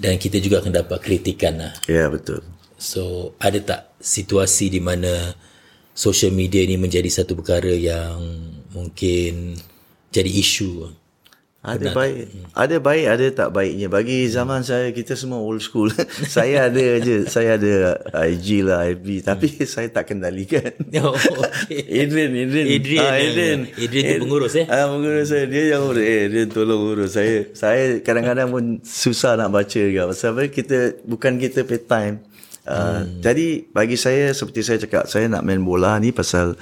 [0.00, 1.72] Dan kita juga akan dapat kritikan lah.
[1.88, 2.44] Ya yeah, betul.
[2.76, 5.32] So ada tak situasi di mana
[5.96, 8.20] social media ni menjadi satu perkara yang
[8.72, 9.56] mungkin
[10.12, 10.99] jadi isu
[11.60, 12.16] ada baik,
[12.56, 13.92] ada baik, ada tak baiknya.
[13.92, 15.92] Bagi zaman saya kita semua old school.
[16.36, 18.00] saya ada aja, saya ada
[18.32, 19.68] IG lah, FB, tapi hmm.
[19.76, 20.72] saya tak kendalikan.
[21.00, 21.80] Oh, okay.
[22.04, 22.66] Adrian, Adrian.
[22.68, 23.60] Adrian, ah, Adrian.
[23.72, 24.66] Adrian tu pengurus eh?
[24.68, 25.48] Ah, pengurus saya.
[25.48, 26.04] Dia yang urus.
[26.04, 27.48] Eh, dia tolong urus saya.
[27.56, 30.12] Saya kadang-kadang pun susah nak baca juga.
[30.12, 30.52] Pasal apa?
[30.52, 32.14] Kita bukan kita pay time.
[32.68, 33.24] Uh, hmm.
[33.24, 36.56] Jadi bagi saya seperti saya cakap, saya nak main bola ni pasal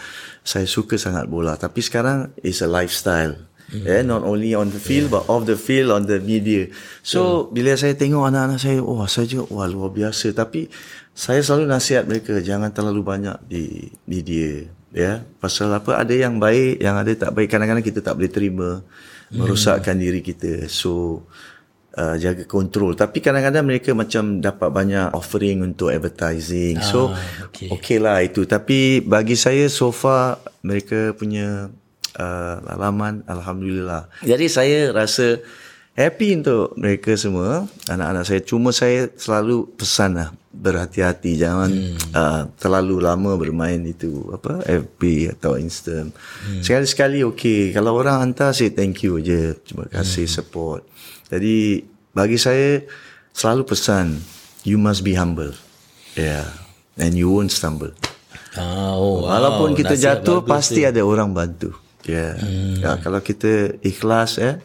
[0.46, 1.58] saya suka sangat bola.
[1.58, 3.47] Tapi sekarang is a lifestyle.
[3.68, 3.84] Mm.
[3.84, 5.20] Yeah, not only on the field yeah.
[5.20, 6.72] but off the field on the media.
[7.04, 7.40] So yeah.
[7.52, 10.32] bila saya tengok anak-anak saya, wah saya juga wah luar biasa.
[10.32, 10.72] Tapi
[11.12, 14.64] saya selalu nasihat mereka jangan terlalu banyak di media.
[14.88, 15.16] Ya, yeah.
[15.36, 17.52] pasal apa ada yang baik, yang ada tak baik.
[17.52, 19.36] Kadang-kadang kita tak boleh terima mm.
[19.36, 20.64] merosakkan diri kita.
[20.72, 21.24] So
[21.98, 22.96] uh, jaga kontrol.
[22.96, 26.78] Tapi kadang-kadang mereka macam dapat banyak offering untuk advertising.
[26.78, 27.12] Ah, so
[27.50, 27.68] okay.
[27.68, 28.46] okay lah itu.
[28.48, 31.68] Tapi bagi saya so far mereka punya
[32.16, 34.08] uh, laman alhamdulillah.
[34.24, 35.42] Jadi saya rasa
[35.98, 38.40] happy untuk mereka semua, anak-anak saya.
[38.40, 42.10] Cuma saya selalu pesan lah berhati-hati jangan hmm.
[42.18, 46.02] uh, terlalu lama bermain itu apa FB atau Insta.
[46.02, 46.62] Hmm.
[46.64, 47.70] Sekali-sekali okey.
[47.70, 49.54] Kalau orang hantar saya thank you je.
[49.62, 50.34] Terima kasih hmm.
[50.34, 50.82] support.
[51.30, 52.82] Jadi bagi saya
[53.30, 54.18] selalu pesan
[54.66, 55.54] you must be humble.
[56.18, 56.50] Yeah.
[56.98, 57.94] And you won't stumble.
[58.58, 59.38] Oh, wow.
[59.38, 60.90] Walaupun kita Nasihat jatuh pasti tu.
[60.90, 61.70] ada orang bantu.
[62.08, 62.16] Ya.
[62.16, 62.32] Yeah.
[62.40, 62.76] Hmm.
[62.80, 64.58] Ya, kalau kita ikhlas ya,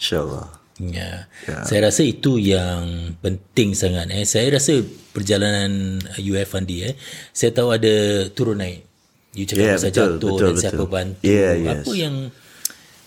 [0.00, 0.58] insya-Allah.
[0.78, 1.26] Ya.
[1.44, 1.62] Yeah.
[1.66, 4.22] Saya rasa itu yang penting sangat eh.
[4.22, 4.78] Saya rasa
[5.10, 6.94] perjalanan UF Fandi eh.
[7.34, 8.86] Saya tahu ada turun naik.
[9.34, 10.62] You cakap yeah, pasal betul, jatuh betul, dan betul.
[10.62, 11.22] siapa bantu.
[11.26, 11.82] Yeah, yes.
[11.82, 12.16] Apa yang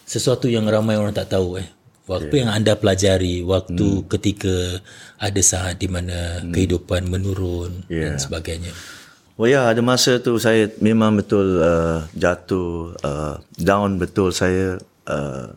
[0.04, 1.68] sesuatu yang ramai orang tak tahu eh.
[2.12, 2.42] Waktu yeah.
[2.44, 4.08] yang anda pelajari waktu hmm.
[4.12, 4.84] ketika
[5.16, 6.52] ada saat di mana hmm.
[6.52, 8.12] kehidupan menurun yeah.
[8.12, 8.76] dan sebagainya.
[9.42, 14.78] Oh ya, ada masa tu saya memang betul uh, jatuh uh, down betul saya
[15.10, 15.50] uh,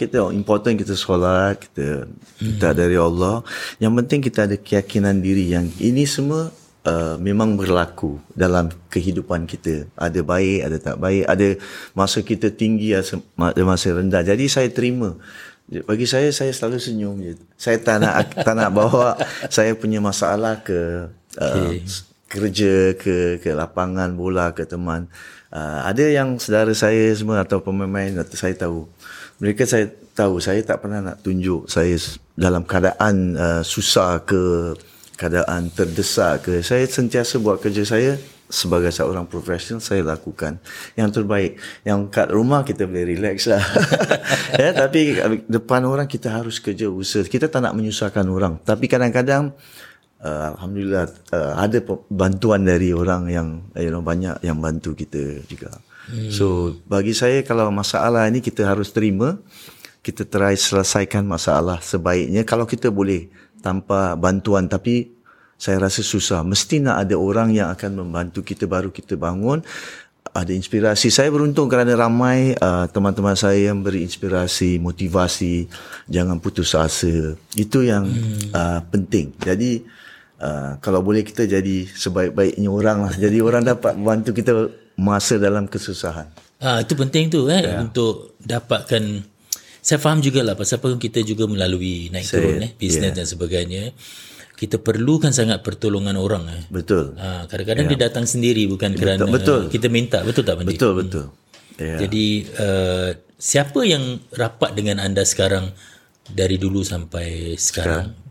[0.00, 2.08] kita important kita solat kita
[2.40, 2.78] kita hmm.
[2.80, 3.44] dari Allah.
[3.76, 6.56] Yang penting kita ada keyakinan diri yang ini semua
[6.88, 9.92] uh, memang berlaku dalam kehidupan kita.
[9.92, 11.60] Ada baik ada tak baik ada
[11.92, 14.24] masa kita tinggi ada masa rendah.
[14.24, 15.20] Jadi saya terima.
[15.68, 17.36] Bagi saya saya selalu senyum je.
[17.60, 19.20] Saya tak nak tak nak bawa
[19.52, 25.04] saya punya masalah ke uh, okay kerja ke ke lapangan bola ke teman.
[25.52, 28.88] Uh, ada yang saudara saya semua atau pemain atau saya tahu.
[29.36, 31.92] Mereka saya tahu saya tak pernah nak tunjuk saya
[32.32, 34.72] dalam keadaan uh, susah ke
[35.20, 36.64] keadaan terdesak ke.
[36.64, 38.16] Saya sentiasa buat kerja saya
[38.52, 40.56] sebagai seorang profesional saya lakukan
[40.96, 41.60] yang terbaik.
[41.84, 43.60] Yang kat rumah kita boleh relax lah.
[44.52, 45.16] Ya tapi
[45.48, 47.24] depan orang kita harus kerja usaha.
[47.24, 48.60] Kita tak nak menyusahkan orang.
[48.60, 49.56] Tapi kadang-kadang
[50.22, 51.04] uh, alhamdulillah
[51.34, 55.82] uh, ada bantuan dari orang yang you know banyak yang bantu kita juga.
[56.08, 56.30] Hmm.
[56.30, 59.38] So bagi saya kalau masalah ini kita harus terima,
[60.02, 63.30] kita try selesaikan masalah sebaiknya kalau kita boleh
[63.62, 65.14] tanpa bantuan tapi
[65.58, 66.42] saya rasa susah.
[66.42, 69.62] Mesti nak ada orang yang akan membantu kita baru kita bangun
[70.32, 71.12] ada inspirasi.
[71.12, 75.68] Saya beruntung kerana ramai uh, teman-teman saya yang beri inspirasi, motivasi,
[76.08, 77.36] jangan putus asa.
[77.52, 78.50] Itu yang hmm.
[78.50, 79.36] uh, penting.
[79.38, 79.84] Jadi
[80.42, 83.14] uh, kalau boleh kita jadi sebaik-baiknya orang lah.
[83.14, 84.52] Jadi orang dapat bantu kita
[84.98, 86.28] masa dalam kesusahan.
[86.58, 87.78] Ah itu penting tu eh ya.
[87.82, 89.22] untuk dapatkan
[89.82, 93.16] saya faham juga lah pasal pun kita juga melalui naik saya, turun eh bisnes yeah.
[93.18, 93.82] dan sebagainya
[94.54, 96.62] kita perlukan sangat pertolongan orang eh.
[96.70, 97.18] Betul.
[97.18, 97.98] Ha, kadang-kadang ya.
[97.98, 99.66] dia datang sendiri bukan kerana betul.
[99.66, 100.22] kita minta.
[100.22, 100.78] Betul tak Mandi?
[100.78, 101.24] Betul, betul.
[101.26, 101.82] Hmm.
[101.82, 101.96] Ya.
[102.06, 102.26] Jadi
[102.62, 103.10] uh,
[103.42, 105.74] siapa yang rapat dengan anda sekarang
[106.30, 108.14] dari dulu sampai sekarang?
[108.14, 108.21] sekarang.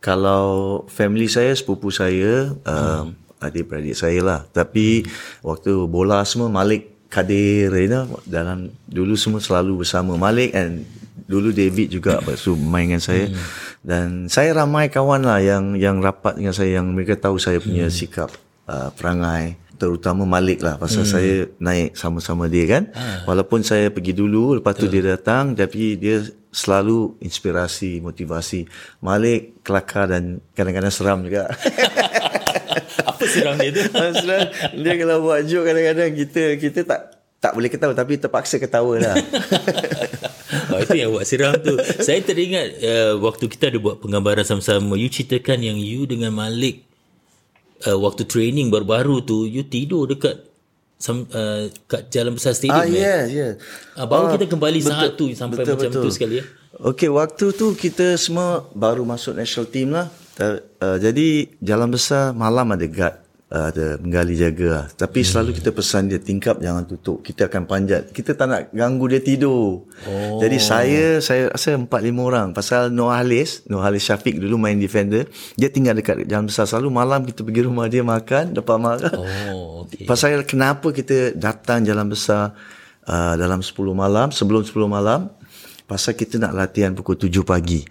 [0.00, 3.42] Kalau family saya, sepupu saya, um, hmm.
[3.42, 4.40] adik-beradik saya lah.
[4.50, 5.42] Tapi hmm.
[5.42, 10.82] waktu bola semua Malik Kadir you know, dalam dulu semua selalu bersama Malik and
[11.26, 12.18] dulu David juga
[12.72, 13.30] main dengan saya.
[13.30, 17.62] Hmm dan saya ramai kawan lah yang yang rapat dengan saya yang mereka tahu saya
[17.62, 17.94] punya hmm.
[17.94, 18.34] sikap
[18.66, 20.80] uh, perangai terutama Malik lah.
[20.80, 21.12] Pasal hmm.
[21.12, 22.88] saya naik sama-sama dia kan?
[22.96, 23.28] Ha.
[23.28, 26.24] walaupun saya pergi dulu lepas tu dia datang tapi dia
[26.56, 28.64] selalu inspirasi motivasi.
[29.04, 31.52] Malik kelakar dan kadang-kadang seram juga.
[33.10, 33.84] Apa seram dia tu?
[34.82, 37.00] Dia kalau buat joke kadang-kadang kita kita tak
[37.36, 39.16] tak boleh ketawa tapi terpaksa ketawa lah.
[40.66, 41.74] Oh, itu yang buat seram tu.
[42.02, 46.85] Saya teringat uh, waktu kita ada buat penggambaran sama-sama you ceritakan yang you dengan Malik
[47.84, 50.46] uh, waktu training baru-baru tu you tidur dekat
[50.96, 53.52] Some, uh, kat jalan besar stadium ah, yeah, yeah.
[54.00, 56.04] Uh, baru uh, kita kembali betul, saat tu sampai betul, macam betul.
[56.08, 56.44] tu sekali ya.
[56.88, 60.08] Okey, waktu tu kita semua baru masuk national team lah.
[60.40, 64.84] Uh, uh, jadi jalan besar malam ada guard uh, ada menggali jaga lah.
[64.90, 65.28] Tapi hmm.
[65.28, 67.22] selalu kita pesan dia tingkap jangan tutup.
[67.22, 68.10] Kita akan panjat.
[68.10, 69.86] Kita tak nak ganggu dia tidur.
[70.06, 70.38] Oh.
[70.42, 72.48] Jadi saya saya rasa empat lima orang.
[72.50, 75.30] Pasal Noah Halis, Noah Halis Syafiq dulu main defender.
[75.54, 76.66] Dia tinggal dekat jalan besar.
[76.66, 79.14] Selalu malam kita pergi rumah dia makan, dapat makan.
[79.18, 80.06] Oh, okay.
[80.10, 82.56] Pasal kenapa kita datang jalan besar
[83.06, 85.30] uh, dalam 10 malam, sebelum 10 malam.
[85.86, 87.86] Pasal kita nak latihan pukul 7 pagi.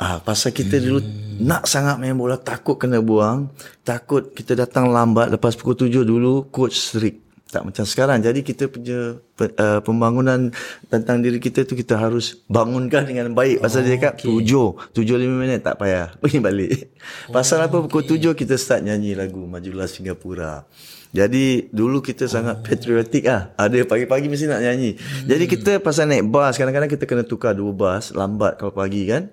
[0.00, 0.84] Ah, pasal kita hmm.
[0.88, 0.98] dulu
[1.44, 3.52] nak sangat main bola, takut kena buang,
[3.84, 7.28] takut kita datang lambat lepas pukul tujuh dulu coach strict.
[7.50, 8.22] Tak macam sekarang.
[8.22, 10.54] Jadi kita punya uh, pembangunan
[10.86, 13.60] tentang diri kita tu kita harus bangunkan dengan baik.
[13.60, 14.24] Pasal oh, dia cakap okay.
[14.30, 16.14] tujuh, tujuh lima minit tak payah.
[16.22, 16.94] Pergi balik.
[17.28, 20.62] Oh, Pasal apa pukul tujuh kita start nyanyi lagu Majulah Singapura.
[21.10, 23.50] Jadi dulu kita sangat patriotik ah.
[23.58, 24.94] Ada pagi-pagi mesti nak nyanyi.
[24.94, 25.26] Hmm.
[25.26, 29.26] Jadi kita pasal naik bas, kadang-kadang kita kena tukar dua bas lambat kalau pagi kan.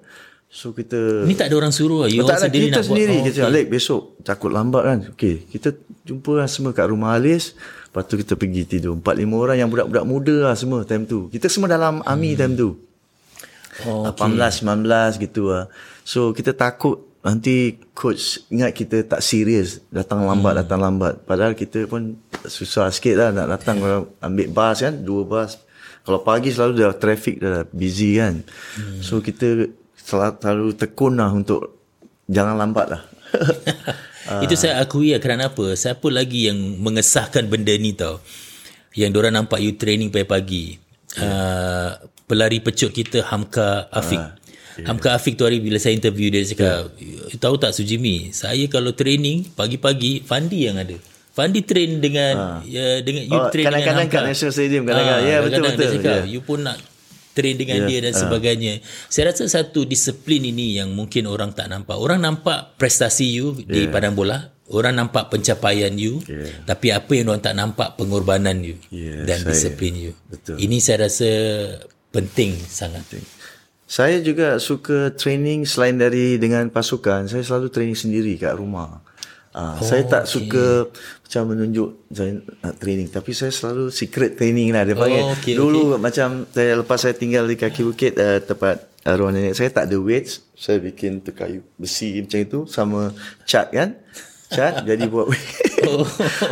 [0.48, 2.10] So kita Ni tak ada orang suruh lah.
[2.10, 3.26] You tak sendiri kita nak sendiri buat.
[3.28, 3.52] Kita oh, okay.
[3.52, 5.00] Alik besok Takut lambat kan?
[5.12, 5.70] Okay Kita
[6.08, 7.52] jumpa lah semua kat rumah Alis
[7.92, 8.96] Lepas tu kita pergi tidur.
[8.96, 11.28] Empat lima orang yang budak-budak muda lah semua Time tu.
[11.28, 12.08] Kita semua dalam hmm.
[12.08, 12.70] army time tu.
[13.86, 15.68] Oh, 18, 19 gitu lah.
[16.08, 20.62] So kita takut Nanti coach ingat kita tak serius Datang lambat, hmm.
[20.64, 21.14] datang lambat.
[21.28, 22.16] Padahal kita pun
[22.48, 23.84] susah sikit lah Nak datang
[24.24, 25.60] ambil bas kan Dua bas.
[26.08, 28.40] Kalau pagi selalu dah traffic dah busy kan.
[28.80, 29.04] Hmm.
[29.04, 29.68] So kita
[30.08, 31.84] selalu tekun lah untuk
[32.32, 33.02] jangan lambat lah.
[34.43, 35.76] Itu saya akui ya kerana apa?
[35.76, 38.24] Siapa lagi yang mengesahkan benda ni tau?
[38.96, 40.80] Yang diorang nampak you training pagi-pagi.
[41.15, 41.28] Yeah.
[41.28, 41.89] Uh,
[42.28, 44.20] pelari pecut kita Hamka Afiq.
[44.20, 44.36] Uh,
[44.80, 44.88] yeah.
[44.91, 47.39] Hamka Afiq tu hari bila saya interview dia cakap, yeah.
[47.39, 50.98] tahu tak Sujimi, saya kalau training pagi-pagi Fandi yang ada.
[51.32, 52.60] Fandi train dengan uh.
[52.65, 54.10] ya dengan you oh, train kadang-kadang dengan Hamka.
[54.10, 55.24] Kadang-kadang kat National Stadium kadang-kadang.
[55.24, 55.88] Uh, ya betul betul.
[56.00, 56.26] Cakap, yeah.
[56.26, 56.78] You pun nak
[57.38, 57.89] train dengan yeah.
[57.93, 58.19] dia dan uh.
[58.26, 58.73] sebagainya.
[59.06, 61.93] Saya rasa satu disiplin ini yang mungkin orang tak nampak.
[61.93, 63.69] Orang nampak prestasi you yeah.
[63.69, 66.65] di padang bola, orang nampak pencapaian you, yeah.
[66.65, 70.12] tapi apa yang orang tak nampak pengorbanan you yeah, dan saya, disiplin you.
[70.26, 70.58] Betul.
[70.58, 71.30] Ini saya rasa
[72.10, 73.06] penting sangat.
[73.06, 73.26] Penting.
[73.88, 79.00] Saya juga suka training selain dari dengan pasukan, saya selalu training sendiri kat rumah.
[79.58, 80.34] Uh, oh, saya tak okay.
[80.38, 80.65] suka
[81.26, 85.26] macam menunjuk saya nak training tapi saya selalu secret training lah dia panggil.
[85.26, 85.98] Oh, okay, Dulu okay.
[85.98, 89.89] macam saya lepas saya tinggal di kaki bukit uh, tempat uh, ruang nenek saya tak
[89.89, 93.17] ada weights, saya bikin tu kayu besi macam itu sama
[93.50, 93.98] cat kan.
[94.54, 95.26] Cat jadi buat
[95.89, 96.06] oh.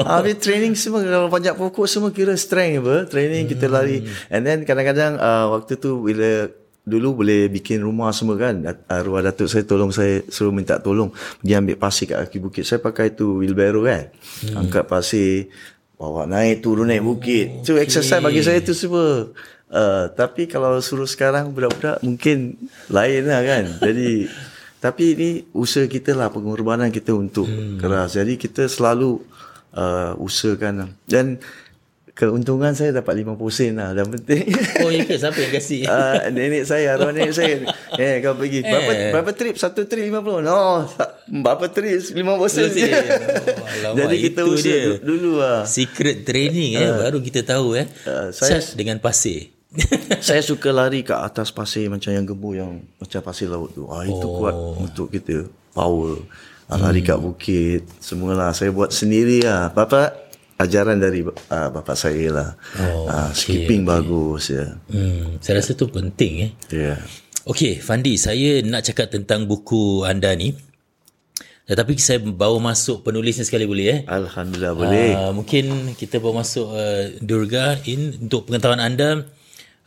[0.09, 3.05] Habis training semua kalau panjat pokok semua kira strength apa.
[3.05, 3.51] Training hmm.
[3.53, 4.01] kita lari
[4.33, 6.49] and then kadang-kadang uh, waktu tu bila
[6.85, 11.09] dulu boleh bikin rumah semua kan arwah datuk saya tolong saya suruh minta tolong
[11.41, 14.55] pergi ambil pasir kat kaki bukit saya pakai tu wheelbarrow kan hmm.
[14.61, 15.49] angkat pasir
[15.97, 17.89] bawa naik turun naik bukit so okay.
[17.89, 19.33] exercise bagi saya tu semua
[19.73, 22.53] uh, tapi kalau suruh sekarang budak-budak mungkin
[22.93, 24.29] lain lah kan jadi
[24.85, 27.81] Tapi ini usaha kita lah, pengorbanan kita untuk hmm.
[27.81, 28.21] keras.
[28.21, 29.17] Jadi kita selalu
[29.73, 30.93] uh, usahakan.
[31.09, 31.41] Dan
[32.15, 33.91] keuntungan saya dapat 50 sen lah.
[33.91, 34.47] Dan penting
[34.88, 37.56] oh ya ke siapa yang kasih uh, nenek saya arwah nenek saya.
[38.01, 38.63] Eh kau pergi.
[38.63, 39.12] Berapa eh.
[39.12, 39.56] berapa trip?
[39.60, 40.88] Satu trip 50 no
[41.43, 41.99] berapa trip?
[41.99, 42.15] 50
[42.47, 42.71] sen.
[42.71, 42.88] Je
[43.84, 45.04] oh, jadi kita usaha dia.
[45.04, 45.67] dulu lah.
[45.67, 47.86] Secret training uh, eh baru kita tahu eh.
[48.08, 49.51] Uh, saya dengan pasir.
[50.23, 53.91] Saya suka lari ke atas pasir macam yang gembu yang macam pasir laut tu.
[53.91, 54.39] Ah, itu oh.
[54.39, 55.51] kuat untuk kita.
[55.75, 56.23] Power.
[56.65, 57.10] Lari hmm.
[57.12, 58.56] kat bukit semualah.
[58.56, 59.69] Saya buat sendiri lah.
[59.75, 60.24] Bapak
[60.55, 62.49] ajaran dari uh, bapa saya lah.
[62.79, 64.65] Oh, uh, skipping okay, bagus ya.
[64.87, 66.51] Hmm, saya rasa tu penting eh.
[66.71, 66.83] Ya.
[66.95, 66.99] Yeah.
[67.45, 70.57] Okey, Fandi, saya nak cakap tentang buku anda ni.
[71.65, 73.99] Tetapi saya bawa masuk penulisnya sekali boleh eh?
[74.05, 75.09] Alhamdulillah boleh.
[75.17, 79.25] Uh, mungkin kita bawa masuk uh, Durga in untuk pengetahuan anda.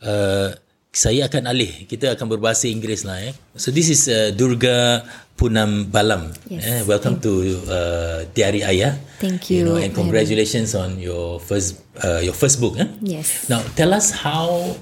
[0.03, 0.55] Uh,
[0.89, 1.85] saya akan alih.
[1.85, 3.33] Kita akan berbahasa Inggeris lah eh.
[3.53, 5.05] So this is uh, Durga
[5.37, 6.33] Punam Balam.
[6.49, 6.65] Yes.
[6.65, 7.31] Eh, welcome to
[7.69, 8.97] uh, Diari Ayah.
[9.21, 9.57] Thank you.
[9.57, 12.75] you know, and congratulations on your first uh, your first book.
[12.81, 12.89] Eh?
[13.05, 13.47] Yes.
[13.47, 14.75] Now tell us how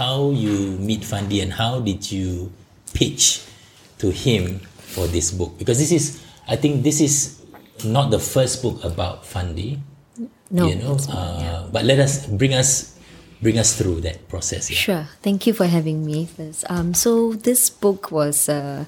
[0.00, 2.48] how you meet Fandi and how did you
[2.96, 3.44] pitch
[4.00, 4.64] to him
[4.96, 5.60] for this book?
[5.60, 6.18] Because this is,
[6.48, 7.38] I think this is
[7.84, 9.78] not the first book about Fandi.
[10.50, 10.66] No.
[10.66, 11.60] You know, uh, yeah.
[11.70, 12.98] but let us bring us
[13.42, 14.70] bring us through that process.
[14.70, 14.76] Yeah.
[14.76, 15.08] Sure.
[15.22, 16.28] Thank you for having me.
[16.68, 18.84] Um, so this book was, uh,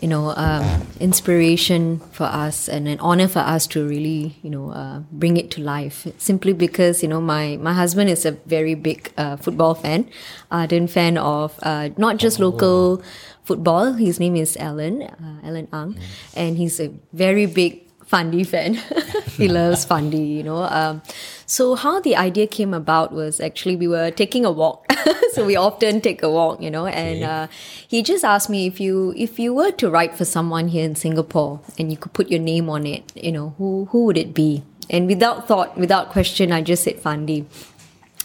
[0.00, 4.70] you know, um, inspiration for us and an honor for us to really, you know,
[4.70, 6.06] uh, bring it to life.
[6.18, 10.10] Simply because you know my my husband is a very big uh, football fan,
[10.50, 12.48] ardent fan of uh, not just oh.
[12.50, 13.02] local
[13.44, 13.92] football.
[13.92, 16.02] His name is Alan, uh, Alan Ang, mm.
[16.34, 17.83] and he's a very big
[18.14, 18.74] Fandi fan.
[19.36, 20.62] he loves Fandi, you know.
[20.62, 21.02] Um,
[21.46, 24.86] so how the idea came about was actually we were taking a walk.
[25.32, 27.24] so we often take a walk, you know, and okay.
[27.24, 27.46] uh,
[27.88, 30.94] he just asked me if you if you were to write for someone here in
[30.94, 34.32] Singapore and you could put your name on it, you know, who who would it
[34.32, 34.62] be?
[34.88, 37.46] And without thought, without question, I just said Fandi.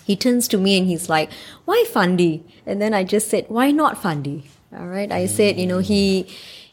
[0.03, 1.31] He turns to me and he's like,
[1.65, 4.43] "Why Fandi?" And then I just said, "Why not Fandi?"
[4.77, 5.11] All right.
[5.11, 6.27] I said, you know, he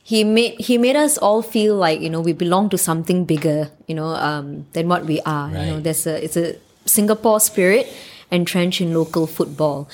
[0.06, 3.72] he made he made us all feel like you know we belong to something bigger
[3.88, 5.48] you know um, than what we are.
[5.48, 5.64] Right.
[5.64, 7.92] you know there's a it's a singapore spirit
[8.30, 9.88] entrenched in local football.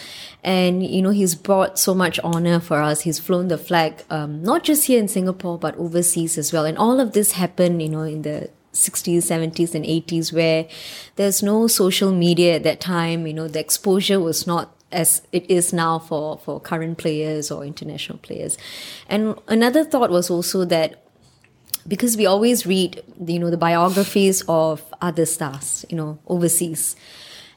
[0.45, 3.03] And you know he's brought so much honor for us.
[3.03, 6.67] He's flown the flag um, not just here in singapore but overseas as well.
[6.67, 10.67] And all of this happened you know in the 60s 70s and 80s where
[11.17, 13.27] there's no social media at that time.
[13.27, 17.65] You know the exposure was not as it is now for, for current players or
[17.65, 18.59] international players.
[19.09, 21.03] And another thought was also that
[21.89, 26.97] because we always read, you know, the biographies of other stars, you know, overseas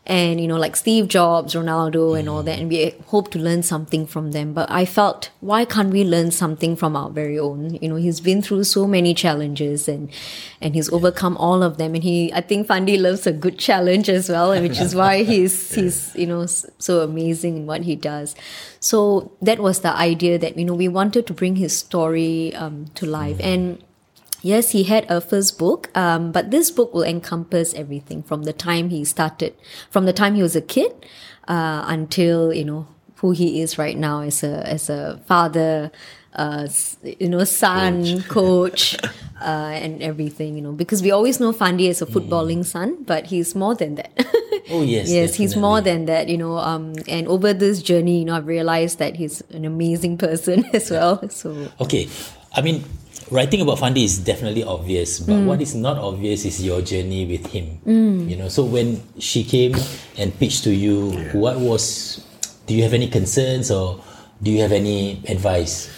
[0.05, 3.63] and you know like steve jobs ronaldo and all that and we hope to learn
[3.63, 4.53] something from them.
[4.53, 7.75] But i felt why can't we learn something from our very own?
[7.81, 10.09] You know he's been through so many challenges and
[10.61, 11.95] and he's overcome all of them.
[11.95, 15.73] And he i think fandi loves a good challenge as well which is why he's
[15.73, 18.35] he's you know so amazing in what he does.
[18.79, 22.85] So that was the idea that you know we wanted to bring his story um,
[22.95, 23.37] to life.
[23.39, 23.83] And
[24.45, 28.53] Yes, he had a first book, um, but this book will encompass everything from the
[28.53, 29.55] time he started,
[29.89, 30.93] from the time he was a kid,
[31.47, 35.91] uh, until you know who he is right now as a as a father,
[36.35, 36.67] uh,
[37.01, 40.53] you know, son, coach, coach uh, and everything.
[40.55, 42.65] You know, because we always know Fandi as a footballing mm.
[42.65, 44.11] son, but he's more than that.
[44.69, 45.37] oh yes, yes, definitely.
[45.37, 46.29] he's more than that.
[46.29, 50.19] You know, um, and over this journey, you know, I've realized that he's an amazing
[50.19, 51.27] person as well.
[51.29, 52.07] So okay,
[52.55, 52.83] I mean
[53.31, 55.45] writing about Fandi is definitely obvious, but mm.
[55.45, 57.79] what is not obvious is your journey with him.
[57.85, 58.29] Mm.
[58.29, 59.75] You know, so when she came
[60.17, 61.35] and pitched to you, yeah.
[61.35, 62.23] what was?
[62.65, 64.01] Do you have any concerns or
[64.41, 65.89] do you have any advice?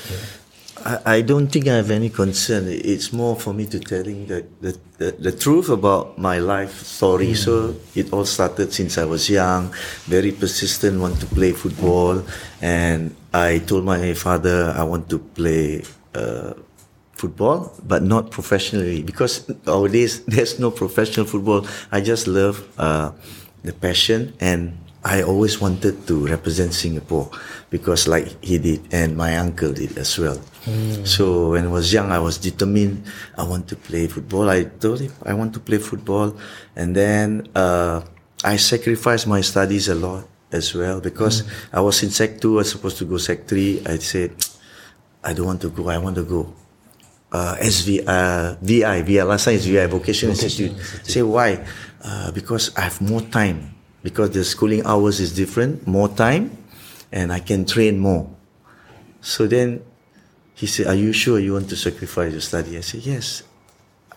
[0.84, 2.68] I, I don't think I have any concern.
[2.68, 7.32] It's more for me to telling the the, the, the truth about my life story.
[7.32, 7.38] Mm.
[7.38, 9.74] So it all started since I was young,
[10.06, 12.24] very persistent, want to play football,
[12.62, 15.84] and I told my father I want to play.
[16.14, 16.54] Uh,
[17.18, 21.66] football, but not professionally because nowadays there's no professional football.
[21.92, 23.12] I just love uh,
[23.64, 27.30] the passion and I always wanted to represent Singapore
[27.70, 30.38] because like he did and my uncle did as well.
[30.66, 31.08] Mm.
[31.08, 33.04] So when I was young, I was determined.
[33.38, 34.50] I want to play football.
[34.50, 36.36] I told him I want to play football,
[36.76, 38.02] and then uh,
[38.44, 41.50] I sacrificed my studies a lot as well because mm.
[41.72, 42.60] I was in Sec two.
[42.60, 43.80] I was supposed to go Sec three.
[43.86, 44.36] I said,
[45.28, 45.90] I don't want to go.
[45.92, 46.56] I want to go
[47.32, 50.72] uh, SV, uh, VI, VI, last time is VI, Vocational Institute.
[50.72, 51.06] Institute.
[51.06, 51.66] Say why?
[52.02, 53.76] Uh, because I have more time.
[54.04, 56.56] Because the schooling hours is different, more time,
[57.12, 58.30] and I can train more.
[59.20, 59.84] So then
[60.56, 63.44] he said, "Are you sure you want to sacrifice your study?" I said, "Yes.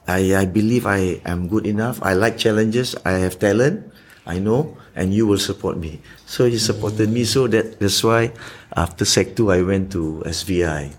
[0.06, 1.98] I I believe I am good enough.
[2.06, 2.94] I like challenges.
[3.02, 3.90] I have talent.
[4.22, 7.26] I know, and you will support me." So he supported me.
[7.26, 8.30] So that that's why
[8.70, 10.94] after Sec two, I went to SVI,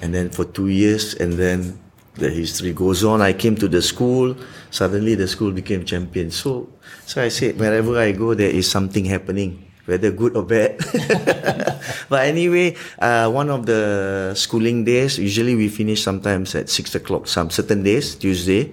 [0.00, 1.78] and then for two years, and then
[2.14, 3.20] the history goes on.
[3.20, 4.36] I came to the school.
[4.70, 6.30] Suddenly, the school became champion.
[6.30, 6.68] So,
[7.06, 10.78] so I said, wherever I go, there is something happening, whether good or bad.
[12.08, 17.26] but anyway, uh, one of the schooling days, usually we finish sometimes at six o'clock.
[17.26, 18.72] Some certain days, Tuesday.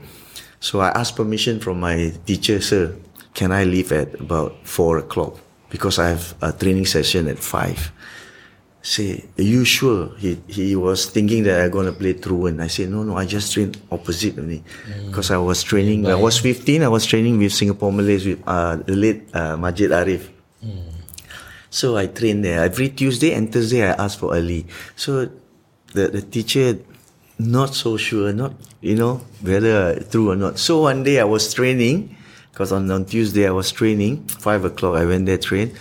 [0.60, 2.96] So I asked permission from my teacher, sir,
[3.34, 5.38] can I leave at about four o'clock
[5.70, 7.92] because I have a training session at five
[8.88, 10.16] say, are you sure?
[10.18, 12.62] He, he was thinking that I'm going to play truant.
[12.62, 14.64] I said, no, no, I just trained opposite only.
[15.06, 18.78] Because I was training, I was 15, I was training with Singapore Malays with uh,
[18.78, 20.30] the late uh, Majid Arif.
[21.70, 22.64] So I trained there.
[22.64, 24.66] Every Tuesday and Thursday I asked for early.
[24.96, 25.30] So
[25.94, 26.80] the, the teacher
[27.38, 30.58] not so sure, not, you know, whether true or not.
[30.60, 32.16] So one day I was training,
[32.52, 35.76] because on, on Tuesday I was training, 5 o'clock I went there train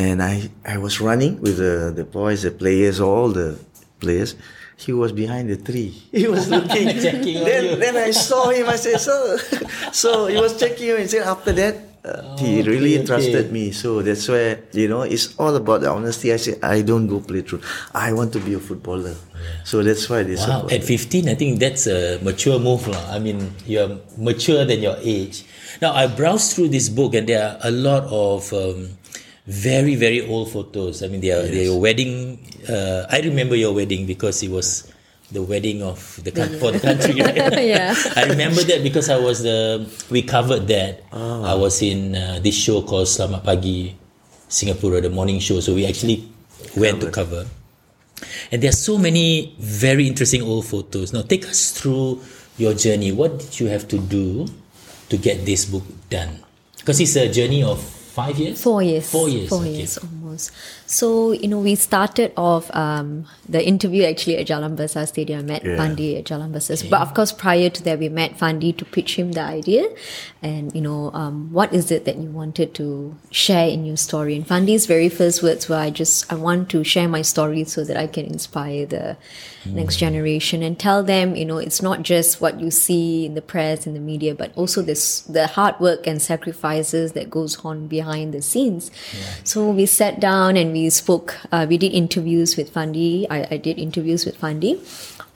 [0.00, 3.58] and I, I was running with the, the boys, the players, all the
[4.00, 4.34] players.
[4.76, 5.92] He was behind the tree.
[6.10, 6.88] He was looking.
[7.04, 8.66] Checking then, then I saw him.
[8.68, 9.36] I said, "Sir."
[9.92, 10.96] so he was checking him.
[10.96, 13.06] And said, after that, uh, he really okay.
[13.06, 13.72] trusted me.
[13.76, 16.32] So that's where you know it's all about the honesty.
[16.32, 17.60] I said, I don't go play through.
[17.92, 19.14] I want to be a footballer.
[19.64, 22.88] So that's why they Wow, at 15, I think that's a mature move.
[22.88, 23.04] lah.
[23.12, 25.44] I mean, you're mature than your age.
[25.80, 28.96] Now, I browsed through this book and there are a lot of um,
[29.50, 31.02] very, very old photos.
[31.02, 32.38] I mean, they are, they are your wedding.
[32.68, 34.86] Uh, I remember your wedding because it was
[35.32, 36.30] the wedding of the
[36.62, 37.18] for the country.
[37.18, 37.34] Right?
[37.58, 37.94] Yeah.
[38.14, 41.02] I remember that because I was the we covered that.
[41.12, 43.90] I was in uh, this show called Selamat Pagi
[44.46, 45.58] Singapore, the morning show.
[45.58, 46.30] So we actually
[46.78, 47.46] went to cover.
[48.52, 51.12] And there are so many very interesting old photos.
[51.12, 52.22] Now take us through
[52.54, 53.10] your journey.
[53.10, 54.46] What did you have to do
[55.10, 56.38] to get this book done?
[56.78, 58.62] Because it's a journey of five years.
[58.62, 59.10] Four years.
[59.10, 59.48] Four years.
[59.48, 59.70] Four okay.
[59.70, 59.98] years
[60.38, 65.40] So, you know, we started off um, the interview actually at Jalan Besar Stadium.
[65.40, 65.76] I met Yeah.
[65.76, 66.76] Fandi at Jalan Besar.
[66.88, 69.88] But of course, prior to that, we met Fandi to pitch him the idea.
[70.42, 74.36] And, you know, um, what is it that you wanted to share in your story?
[74.36, 77.84] And Fandi's very first words were, I just, I want to share my story so
[77.84, 79.16] that I can inspire the
[79.66, 83.42] next generation and tell them, you know, it's not just what you see in the
[83.42, 87.86] press, in the media, but also this, the hard work and sacrifices that goes on
[87.86, 88.90] behind the scenes.
[89.44, 93.26] So we sat down and we spoke, uh, we did interviews with Fandi.
[93.30, 94.78] I, I did interviews with Fandi.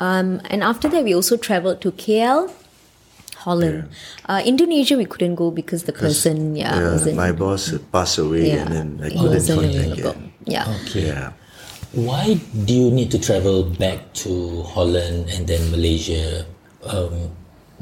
[0.01, 2.53] Um, and after that, we also traveled to KL,
[3.37, 3.89] Holland.
[4.27, 8.49] Uh, Indonesia, we couldn't go because the person, yeah, Yeah, wasn't, my boss passed away,
[8.49, 10.33] yeah, and then I couldn't wasn't contact him.
[10.45, 10.77] Yeah.
[10.85, 11.07] Okay.
[11.07, 11.33] Yeah.
[11.93, 16.45] Why do you need to travel back to Holland and then Malaysia?
[16.83, 17.31] Um,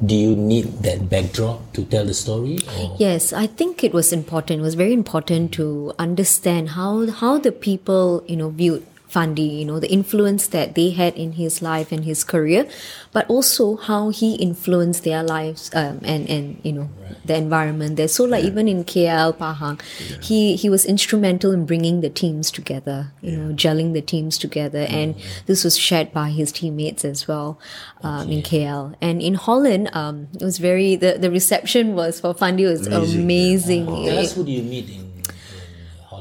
[0.05, 2.59] do you need that backdrop to tell the story?
[2.79, 2.97] Or?
[2.99, 4.61] Yes, I think it was important.
[4.61, 9.65] It was very important to understand how how the people you know viewed Fandi, you
[9.65, 12.67] know, the influence that they had in his life and his career,
[13.13, 16.89] but also how he influenced their lives um, and and you know
[17.25, 17.97] the environment.
[17.97, 18.09] There.
[18.09, 19.81] So like even in KL Pahang,
[20.23, 24.87] he he was instrumental in bringing the teams together, you know, gelling the teams together,
[24.89, 25.15] and
[25.47, 27.59] this was shared by his teammates as well
[28.03, 29.91] um, in KL and in Holland.
[29.93, 33.87] Um, it was very the the reception was for Fandi was Amazing, amazing.
[33.87, 35.02] Tell us who do you meet in,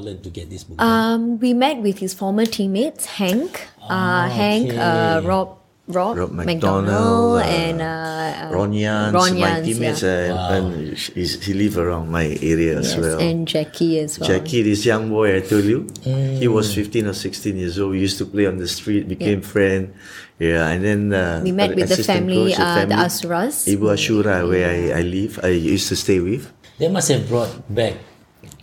[0.02, 0.78] in Holland to get this book?
[0.78, 1.14] done?
[1.14, 5.20] Um, we met with his former teammates, Hank, uh, Hank, uh.
[5.24, 10.32] Rob, Rob, Rob McDonald, McDonald, uh, and uh, uh, Ron Yans, Ron my teammates, yeah.
[10.34, 13.18] uh, and he's, he live around my area as well.
[13.18, 14.28] and Jackie as well.
[14.28, 16.52] Jackie, this young boy I told you, he Mm.
[16.54, 17.92] was 15 or 16 years old.
[17.92, 19.92] We used to play on the street, became friend.
[20.38, 23.66] Yeah, and then uh, We met with the family, coach, uh, the Asuras.
[23.66, 26.50] Ibu Ashura, where I, I live, I used to stay with.
[26.78, 27.94] They must have brought back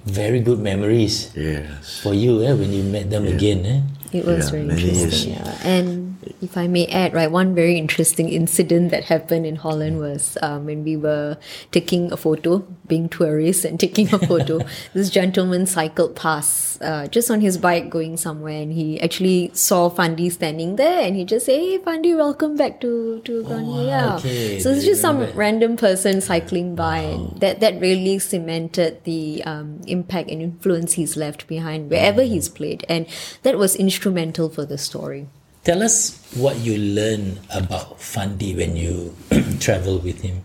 [0.06, 2.00] very good memories Yes.
[2.02, 3.66] for you eh, when you met them again.
[3.66, 3.80] Eh?
[4.12, 5.34] It was Yeah, very interesting.
[5.34, 5.58] Yeah.
[5.68, 6.09] And
[6.42, 10.66] if I may add, right, one very interesting incident that happened in Holland was um,
[10.66, 11.38] when we were
[11.72, 14.60] taking a photo, being tourists and taking a photo.
[14.94, 19.90] this gentleman cycled past uh, just on his bike going somewhere, and he actually saw
[19.90, 24.16] Fandi standing there, and he just said, "Hey, Fandi, welcome back to to Ghana." yeah.
[24.16, 24.60] okay.
[24.60, 29.82] So it's just some random person cycling by, and that that really cemented the um,
[29.88, 32.28] impact and influence he's left behind wherever Mm.
[32.28, 33.06] he's played, and
[33.44, 35.28] that was instrumental for the story.
[35.70, 39.16] Tell us what you learn about Fandi when you
[39.60, 40.44] travel with him.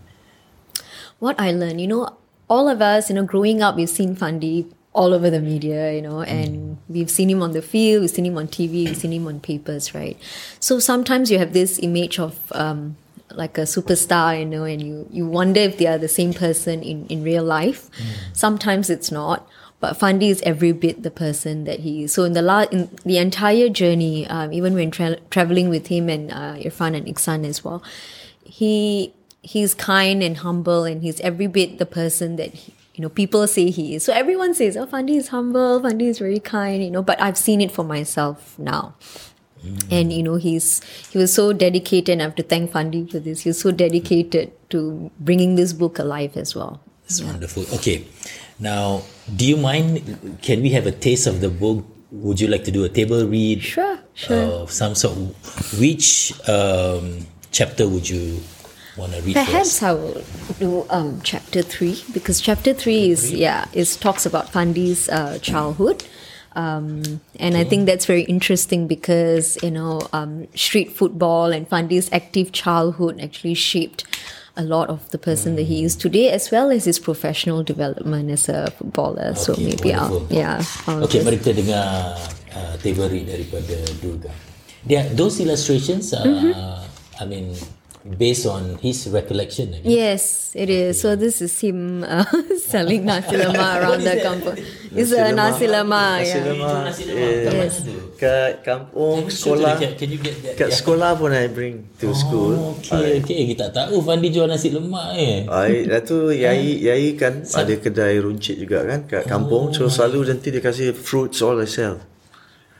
[1.17, 2.15] What I learned, you know,
[2.47, 6.03] all of us, you know, growing up, we've seen Fandi all over the media, you
[6.03, 9.13] know, and we've seen him on the field, we've seen him on TV, we've seen
[9.13, 10.15] him on papers, right?
[10.59, 12.95] So sometimes you have this image of um,
[13.31, 16.83] like a superstar, you know, and you, you wonder if they are the same person
[16.83, 17.89] in, in real life.
[18.33, 19.49] Sometimes it's not.
[19.85, 22.13] But Fandi is every bit the person that he is.
[22.13, 26.09] So in the la- in the entire journey, um, even when tra- traveling with him
[26.09, 27.83] and uh, Irfan and Iksan as well,
[28.43, 29.13] he
[29.43, 33.45] he's kind and humble, and he's every bit the person that he, you know people
[33.45, 34.03] say he is.
[34.03, 35.79] So everyone says, "Oh, Fandi is humble.
[35.81, 37.03] Fandi is very kind," you know.
[37.03, 38.95] But I've seen it for myself now.
[39.91, 40.81] And you know he's
[41.11, 42.13] he was so dedicated.
[42.13, 43.41] And I have to thank Fandi for this.
[43.45, 46.81] He was so dedicated to bringing this book alive as well.
[47.05, 47.65] It's wonderful.
[47.77, 48.05] Okay.
[48.59, 49.03] Now,
[49.35, 50.37] do you mind?
[50.41, 51.85] Can we have a taste of the book?
[52.11, 53.61] Would you like to do a table read?
[53.61, 54.63] Sure, sure.
[54.63, 55.17] Of some sort.
[55.77, 58.39] Which um, chapter would you
[58.97, 59.83] want to read Perhaps first?
[59.83, 60.23] I will
[60.59, 66.05] do um, chapter three because chapter three is yeah is talks about Fandi's uh, childhood,
[66.55, 72.09] um, and I think that's very interesting because you know um, street football and Fundy's
[72.13, 74.05] active childhood actually shaped
[74.55, 78.31] a lot of the person that he is today, as well as his professional development
[78.31, 79.35] as a footballer.
[79.35, 80.63] so Okay, maybe I'll yeah.
[80.87, 81.85] I'll Okay, just- mari kita dengar
[82.55, 84.31] uh, daripada Durga.
[84.85, 87.21] There, those illustrations are, Mm-hmm.
[87.21, 87.55] I mean,
[88.05, 89.73] based on his recollection.
[89.73, 89.89] I guess.
[89.89, 91.01] Yes, it is.
[91.01, 92.21] So this is him uh,
[92.69, 94.55] selling nasi lemak around the kampung.
[94.93, 96.21] It's a nasi lemak.
[96.21, 96.45] Nasi Yeah.
[96.53, 96.81] lemak.
[96.85, 97.73] Nasi Yes.
[98.15, 99.75] Kat kampung, sekolah.
[99.97, 100.55] Can you get that?
[100.55, 100.77] Kat Yeah.
[100.77, 102.53] sekolah pun I bring to school.
[102.55, 103.51] Oh, okay, okay.
[103.51, 105.43] Kita tak tahu Fandi jual nasi lemak eh.
[105.49, 109.73] Ai, dah tu Yai Yai kan ada kedai runcit juga kan kat kampung.
[109.73, 111.99] So selalu nanti dia kasih fruits all they sell.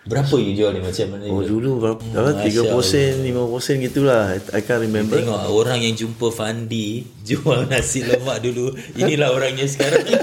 [0.05, 1.25] Berapa you jual ni macam mana?
[1.33, 1.97] Oh you dulu berapa?
[1.97, 4.37] Hmm, Masya 30 sen, 5 sen gitulah.
[4.37, 5.17] I, I can't remember.
[5.17, 8.69] Tengok orang yang jumpa Fandi jual nasi lemak dulu.
[8.93, 10.05] Inilah orangnya sekarang.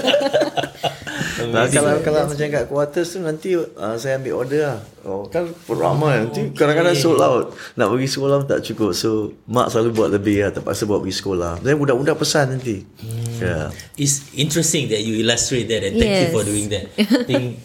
[1.43, 4.79] Nah, kalau kalau macam kat quarters tu nanti uh, saya ambil order lah.
[5.03, 7.51] Oh, kan ramai nanti kadang-kadang sold out.
[7.75, 8.95] Nak pergi sekolah tak cukup.
[8.95, 11.59] So mak selalu buat lebih lah, terpaksa buat pergi sekolah.
[11.59, 12.87] Dan budak-budak pesan nanti.
[12.95, 13.43] Hmm.
[13.43, 13.67] Yeah.
[13.99, 16.33] It's interesting that you illustrate that and thank you Yes.
[16.33, 16.85] for doing that.
[16.95, 17.59] I think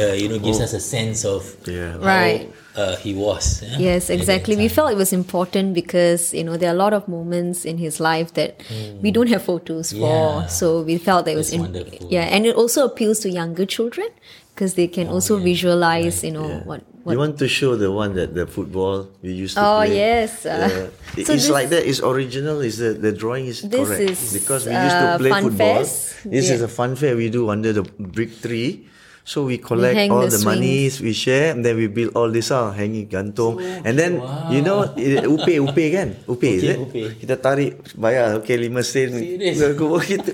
[0.00, 1.96] uh, you know gives us a sense of Yeah.
[1.98, 2.48] Right.
[2.76, 3.62] how uh, he was.
[3.62, 4.54] yeah, Yes, exactly.
[4.56, 7.76] We felt it was important because you know there are a lot of moments in
[7.78, 8.60] his life that
[9.02, 10.42] we don't have photos for.
[10.42, 10.48] Hmm.
[10.48, 12.06] So we felt that it was That's in, wonderful.
[12.10, 14.08] yeah, and it also appeals to younger children
[14.54, 16.62] because they can also visualize, you know, Yeah.
[16.70, 17.18] what We what.
[17.24, 19.96] want to show the one that the football we used to Oh, play.
[19.96, 20.68] yes, uh, Yeah.
[21.24, 21.82] so it's this- like that.
[21.86, 22.60] It's original.
[22.60, 25.82] Is the the drawing is This correct is, because we used to uh, play football.
[25.82, 26.14] fairs.
[26.26, 28.86] This is a fun fair we do under the brick tree.
[29.28, 32.32] So we collect hang all the the, monies, we share, and then we build all
[32.32, 33.60] this out, hanging gantung.
[33.60, 36.78] and then you know upe upe kan, upe is Okay, it?
[36.80, 37.02] upe.
[37.20, 39.12] Kita tarik bayar, okay lima sen.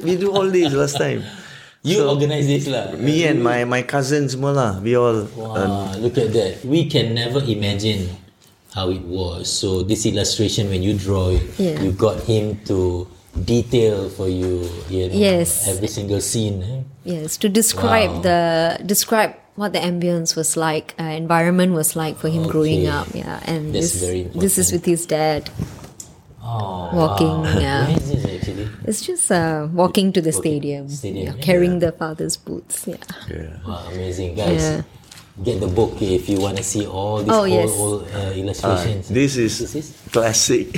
[0.06, 1.26] We do all this last time.
[1.82, 2.94] You organize this lah.
[2.94, 5.26] Me and my my cousins semua lah, we all.
[5.34, 6.62] Wow, look at that.
[6.62, 8.08] We can never imagine
[8.72, 9.50] how it was.
[9.50, 11.82] So this illustration, when you draw it, Yeah.
[11.82, 14.68] you got him to detail for you.
[14.88, 15.66] You know, Yes.
[15.68, 16.62] Every single scene.
[16.62, 16.82] Eh?
[17.04, 18.20] Yes, to describe Wow.
[18.22, 18.40] the
[18.86, 23.06] describe what the ambience was like, uh, environment was like for him growing up.
[23.14, 25.50] Yeah, and That's this very this is with his dad.
[26.46, 27.58] Oh, Walking, wow.
[27.58, 27.86] yeah.
[27.88, 28.68] Where is this actually?
[28.84, 31.42] It's just uh, walking to the Walking- stadium, stadium, yeah, yeah.
[31.42, 32.84] carrying the father's boots.
[32.86, 32.96] Yeah.
[33.30, 33.56] Yeah.
[33.66, 34.60] Wow, amazing, guys.
[34.62, 34.82] Yeah.
[35.42, 37.70] Get the book if you want to see all these Oh, old, yes.
[37.74, 39.08] old uh, illustrations.
[39.10, 40.70] this is This is classic.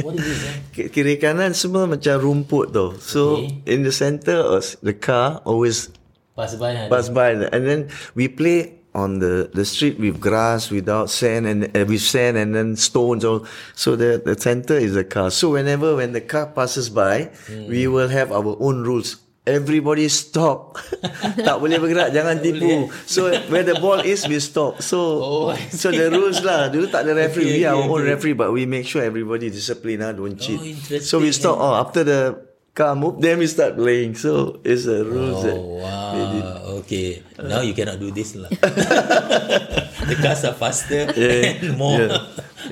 [0.00, 0.40] what is this?
[0.48, 0.54] Eh?
[0.72, 2.96] Ki- Kiri kanan semua macam rumput tau.
[2.96, 3.60] So Okay.
[3.68, 5.92] in the center was the car always
[6.32, 6.88] Pass by.
[6.88, 7.80] pass by and then
[8.16, 12.56] we play on the the street with grass without sand and uh, with sand and
[12.56, 13.44] then stones all
[13.76, 17.28] so the the center is the car so whenever when the car passes by
[17.68, 20.78] we will have our own rules everybody stop
[21.46, 25.90] tak boleh bergerak jangan tipu so where the ball is we stop so Oh, so
[25.90, 28.10] the rules lah dulu tak ada referee we Okay, are our okay, own okay.
[28.14, 31.74] referee but we make sure everybody discipline ah don't cheat interesting, so we stop oh
[31.74, 32.38] after the
[32.70, 36.78] car move then we start playing so it's a rules that Oh wow.
[36.82, 37.22] Okay.
[37.38, 38.50] Now you cannot do this lah.
[40.10, 41.98] the cars are faster Yeah, and more.
[42.00, 42.18] yeah,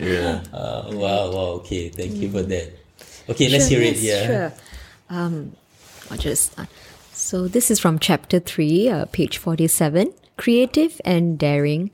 [0.03, 0.33] yeah.
[0.55, 1.49] Uh, wow, wow.
[1.63, 2.75] Okay, thank you for that.
[3.29, 3.99] Okay, let's Sure, hear it.
[3.99, 4.23] yes, Yeah.
[4.27, 4.49] Sure.
[5.11, 5.35] Um,
[6.19, 6.57] Just.
[7.13, 10.13] So this is from chapter three, uh, page forty-seven.
[10.37, 11.91] Creative and daring,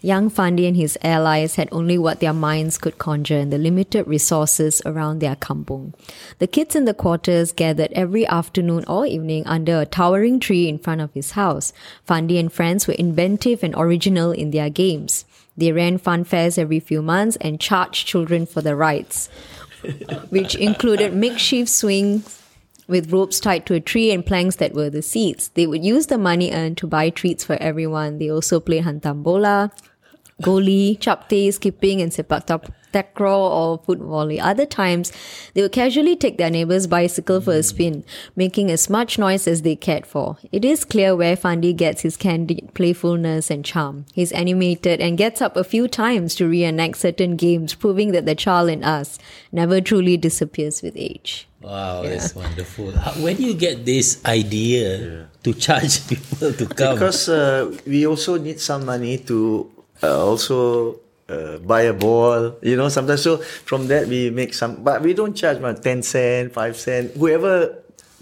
[0.00, 4.06] young Fandi and his allies had only what their minds could conjure and the limited
[4.06, 5.92] resources around their kampung.
[6.38, 10.78] The kids in the quarters gathered every afternoon or evening under a towering tree in
[10.78, 11.74] front of his house.
[12.08, 15.26] Fandi and friends were inventive and original in their games.
[15.56, 19.28] They ran fun fairs every few months and charged children for the rides
[20.30, 22.39] which included makeshift swings,
[22.90, 25.48] with ropes tied to a tree and planks that were the seats.
[25.48, 28.18] They would use the money earned to buy treats for everyone.
[28.18, 29.72] They also play hantam bola,
[30.42, 32.46] goli, chapte, skipping, and sepak
[32.92, 34.40] takraw or foot volley.
[34.40, 35.12] Other times,
[35.54, 37.62] they would casually take their neighbor's bicycle for a hmm.
[37.62, 38.04] spin,
[38.36, 40.38] making as much noise as they cared for.
[40.50, 44.06] It is clear where Fandi gets his candid playfulness and charm.
[44.12, 48.34] He's animated and gets up a few times to reenact certain games, proving that the
[48.34, 49.18] child in us
[49.52, 51.46] never truly disappears with age.
[51.60, 52.92] Wow, that's wonderful.
[52.92, 56.94] How, where do you get this idea to charge people to come?
[56.96, 59.70] Because uh, we also need some money to
[60.02, 63.22] uh, also uh, buy a ball, you know, sometimes.
[63.22, 67.12] So from that we make some, but we don't charge man, 10 cent, 5 cent,
[67.16, 67.76] whoever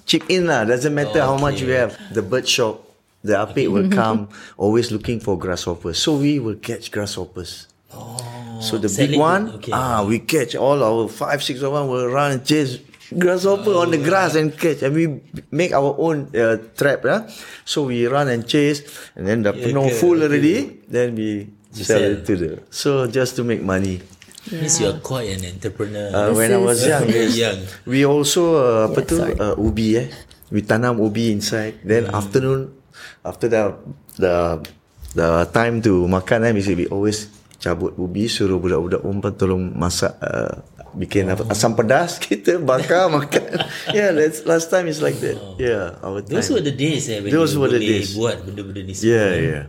[0.05, 1.95] chip in lah, doesn't matter how much we have.
[2.13, 2.83] The bird shop,
[3.23, 5.99] the apik will come, always looking for grasshoppers.
[6.03, 7.69] So we will catch grasshoppers.
[7.95, 9.73] Oh, So the big one, okay.
[9.73, 12.79] ah, we catch all our five, six of them will run and chase
[13.15, 17.05] grasshopper on the grass and catch, and we make our own uh, trap.
[17.05, 17.29] Yeah?
[17.65, 18.85] So we run and chase,
[19.17, 20.27] and then the Yeah, penuh okay, full okay.
[20.29, 20.57] already,
[20.89, 22.13] then we You sell sell.
[22.17, 22.51] it to the.
[22.69, 24.01] So just to make money.
[24.49, 26.09] Means you're quite an entrepreneur.
[26.09, 27.37] Uh, when I was young, yes.
[27.37, 27.61] young.
[27.85, 29.35] we also uh, apa Yeah, tu sorry.
[29.37, 30.09] uh, ubi eh.
[30.49, 31.85] We tanam ubi inside.
[31.85, 32.17] Then Hmm.
[32.17, 32.61] afternoon,
[33.21, 33.77] after the
[34.17, 34.65] the
[35.13, 37.29] the time to makan eh, we always
[37.61, 40.65] cabut ubi suruh budak-budak perempuan tolong masak uh,
[40.99, 41.53] bikin apa Oh.
[41.55, 43.63] asam pedas kita bakar makan.
[43.95, 45.39] yeah, that's last time is like that.
[45.57, 46.35] Yeah, our time.
[46.35, 48.19] Those were the days eh, when Those were the days.
[48.19, 49.39] buat benda-benda ni yeah, semua.
[49.39, 49.63] yeah,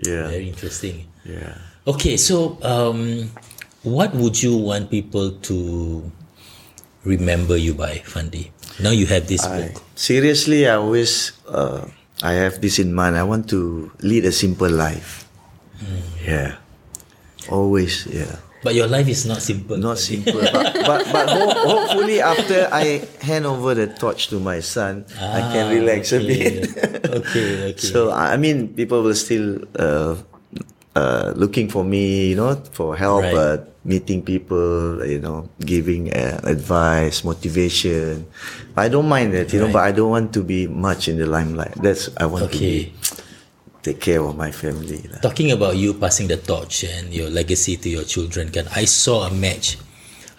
[0.00, 1.10] yeah, Very interesting.
[1.26, 1.58] yeah.
[1.86, 3.30] Okay, so um,
[3.82, 5.56] what would you want people to
[7.02, 8.50] remember you by, Fandi?
[8.82, 9.82] Now you have this I, book.
[9.94, 11.86] seriously, I always uh,
[12.22, 13.14] I have this in mind.
[13.16, 15.24] I want to lead a simple life.
[16.20, 16.58] Yeah,
[17.48, 18.06] always.
[18.10, 18.36] Yeah,
[18.66, 19.78] But your life is not simple.
[19.78, 24.58] not simple, but but, but ho- hopefully after I hand over the torch to my
[24.58, 26.66] son, I can Ah, relax a bit.
[27.06, 27.78] okay, okay.
[27.78, 30.18] So I mean, people will still uh,
[30.98, 33.38] uh, looking for me, you know, for help, Right.
[33.38, 33.56] uh,
[33.86, 38.26] meeting people, you know, giving uh, advice, motivation.
[38.74, 41.26] I don't mind that, you know, but I don't want to be much in the
[41.30, 41.78] limelight.
[41.78, 42.90] That's I want to be,
[43.86, 45.06] take care of my family.
[45.06, 45.22] lah.
[45.22, 48.66] Talking about you passing the torch and your legacy to your children, kan?
[48.74, 49.78] I saw a match.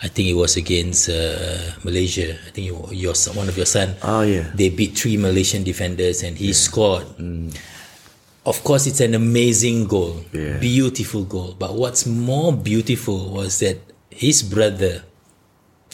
[0.03, 2.35] I think it was against uh, Malaysia.
[2.37, 3.95] I think you, your one of your son.
[4.05, 4.51] Oh, yeah.
[4.53, 7.07] They beat three Malaysian defenders and he scored.
[8.45, 10.59] Of course, it's an amazing goal, Yeah.
[10.61, 11.55] beautiful goal.
[11.57, 13.81] But what's more beautiful was that
[14.13, 15.01] his brother,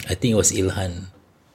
[0.06, 1.08] I think it was Ilhan,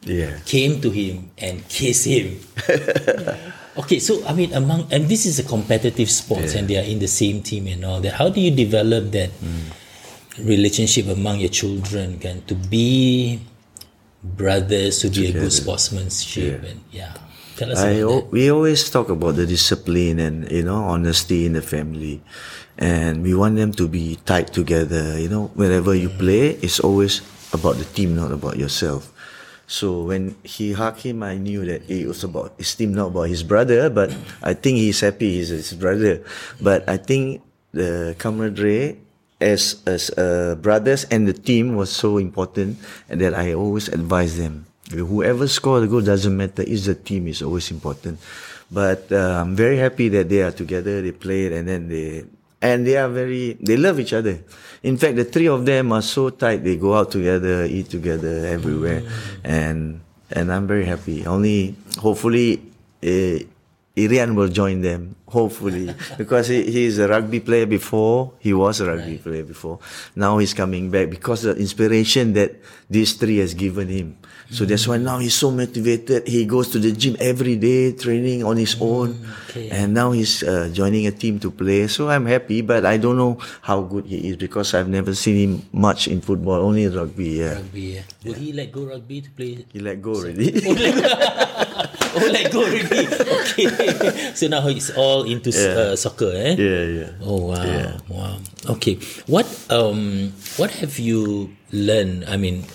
[0.03, 0.39] Yeah.
[0.47, 2.39] came to him and kissed him.
[3.79, 6.99] okay, so I mean, among and this is a competitive sports, and they are in
[6.99, 8.13] the same team and all that.
[8.13, 9.71] How do you develop that hmm.
[10.43, 12.19] relationship among your children?
[12.19, 13.39] Can to be
[14.23, 17.15] brothers, to be a good sportsmanship, and yeah.
[17.55, 18.31] Tell us I that.
[18.31, 22.21] we always talk about the discipline and you know honesty in the family,
[22.77, 25.19] and we want them to be tied together.
[25.19, 26.19] You know, whenever you hmm.
[26.19, 29.11] play, it's always about the team, not about yourself.
[29.69, 33.29] So when he hugged him, I knew that it was about his team, not about
[33.29, 33.93] his brother.
[33.93, 34.09] But
[34.41, 36.25] I think he's happy he's his brother.
[36.57, 38.97] But I think the camaraderie
[39.39, 44.65] as as uh, brothers and the team was so important, that I always advise them.
[44.89, 46.65] Whoever scored the goal doesn't matter.
[46.65, 48.19] It's the team is always important.
[48.73, 51.01] But uh, I'm very happy that they are together.
[51.01, 52.25] They played, and then they
[52.61, 54.41] and they are very they love each other.
[54.83, 56.63] In fact, the three of them are so tight.
[56.63, 59.03] They go out together, eat together everywhere,
[59.43, 60.01] and
[60.31, 61.25] and I'm very happy.
[61.25, 62.61] Only hopefully.
[63.01, 63.39] Uh,
[63.97, 68.33] Irian will join them, hopefully, because he, he's a rugby player before.
[68.39, 69.79] He was a rugby player before.
[70.15, 72.55] Now he's coming back because the inspiration that
[72.89, 74.17] these three has given him.
[74.49, 76.25] So that's why now he's so motivated.
[76.27, 79.13] He goes to the gym every day, training on his own,
[79.49, 79.69] okay.
[79.69, 81.85] and now he's uh, joining a team to play.
[81.85, 85.37] So I'm happy, but I don't know how good he is because I've never seen
[85.37, 87.45] him much in football, only in rugby.
[87.45, 87.81] Yeah, Rugby.
[87.81, 88.01] Yeah.
[88.25, 89.65] Will he let go rugby to play?
[89.71, 90.49] he let go already.
[92.15, 93.05] oh, let go already.
[93.05, 93.69] Okay.
[94.39, 96.53] so now he's all into s uh, soccer, eh?
[96.57, 97.09] yeah, yeah.
[97.21, 97.97] Oh wow, Yeah.
[98.09, 98.35] wow.
[98.77, 98.97] Okay,
[99.29, 102.25] what um what have you learned?
[102.25, 102.65] I mean,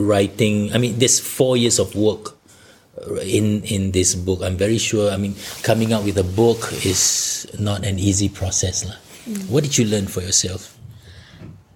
[0.00, 0.72] writing.
[0.72, 2.34] I mean, there's four years of work
[2.96, 4.40] uh, in in this book.
[4.40, 5.12] I'm very sure.
[5.12, 8.96] I mean, coming out with a book is not an easy process, lah.
[9.52, 10.72] What did you learn for yourself?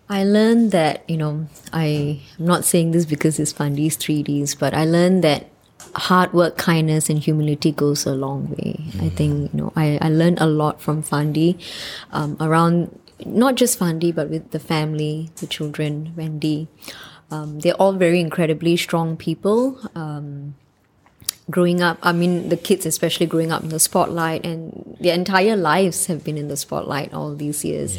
[0.08, 4.72] I learned that, you know, I, I'm not saying this because it's Fundy's 3Ds, but
[4.76, 5.51] I learned that
[5.94, 8.80] hard work, kindness, and humility goes a long way.
[9.00, 11.58] I think, you know, I, I learned a lot from Fundy
[12.12, 16.68] um, around not just Fundy, but with the family, the children, Wendy.
[17.30, 19.78] Um, they're all very incredibly strong people.
[19.94, 20.54] Um,
[21.50, 21.98] growing up.
[22.02, 26.24] I mean, the kids especially growing up in the spotlight, and their entire lives have
[26.24, 27.98] been in the spotlight all these years.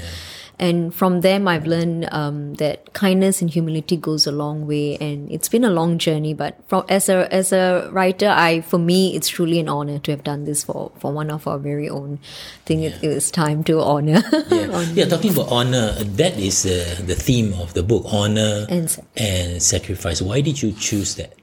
[0.63, 5.29] And from them, I've learned um, that kindness and humility goes a long way, and
[5.29, 6.33] it's been a long journey.
[6.33, 10.11] But from as a as a writer, I for me, it's truly an honor to
[10.11, 12.17] have done this for for one of our very own.
[12.23, 14.23] I think it, it was time to honor.
[14.53, 14.81] Yeah.
[14.93, 18.87] yeah, talking about honor, that is uh, the theme of the book honor And
[19.17, 20.21] and sacrifice.
[20.21, 21.33] Why did you choose that?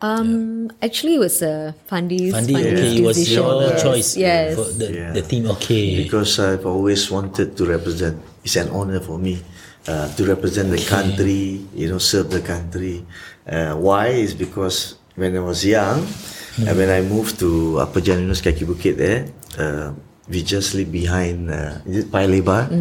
[0.00, 3.82] Um, actually, it was uh, Fundy's, Fandi, Fundy's okay, it was your yes.
[3.82, 4.54] choice Yes.
[4.56, 5.12] for the, Yeah.
[5.12, 5.46] the theme.
[5.60, 6.02] Okay.
[6.02, 8.16] Because I've always wanted to represent.
[8.42, 9.38] It's an honor for me
[9.86, 11.60] uh, to represent the country.
[11.76, 13.04] You know, serve the country.
[13.46, 18.40] Uh, why is because when I was young, uh, when I moved to Upper Janunus
[18.42, 19.28] Kaki Bukit there,
[19.60, 19.92] uh,
[20.32, 21.50] we just live behind.
[21.52, 22.72] Uh, is Paya Lebar?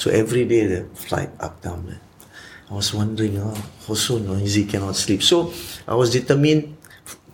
[0.00, 2.00] So every day the flight up down there.
[2.72, 3.52] I was wondering, oh,
[3.86, 5.22] how so noisy, cannot sleep.
[5.22, 5.52] So
[5.86, 6.74] I was determined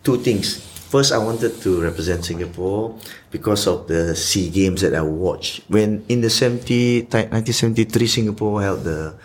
[0.03, 0.59] two things.
[0.91, 2.99] First, I wanted to represent Singapore
[3.31, 5.63] because of the SEA Games that I watched.
[5.69, 9.15] When in the 70, ti- 1973, Singapore held the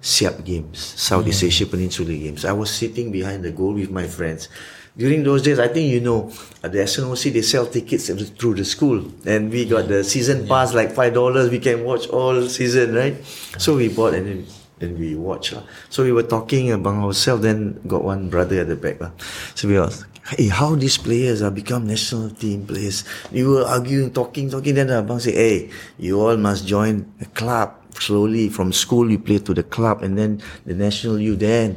[0.00, 2.44] SIAP Games, Southeast Asia Peninsula Games.
[2.44, 4.48] I was sitting behind the goal with my friends.
[4.96, 6.32] During those days, I think you know,
[6.64, 9.04] at the SNOC, they sell tickets through the school.
[9.24, 11.50] And we got the season pass, like $5.
[11.52, 13.14] We can watch all season, right?
[13.58, 14.44] So we bought and
[14.82, 15.62] then we watch lah.
[15.88, 17.46] So we were talking among ourselves.
[17.46, 19.14] Then got one brother at the back lah.
[19.54, 20.02] So we was,
[20.34, 23.06] hey, how these players are become national team players?
[23.30, 24.74] We were arguing, talking, talking.
[24.74, 25.70] Then the abang say, hey,
[26.02, 27.78] you all must join a club.
[27.92, 31.76] Slowly from school you play to the club, and then the national you then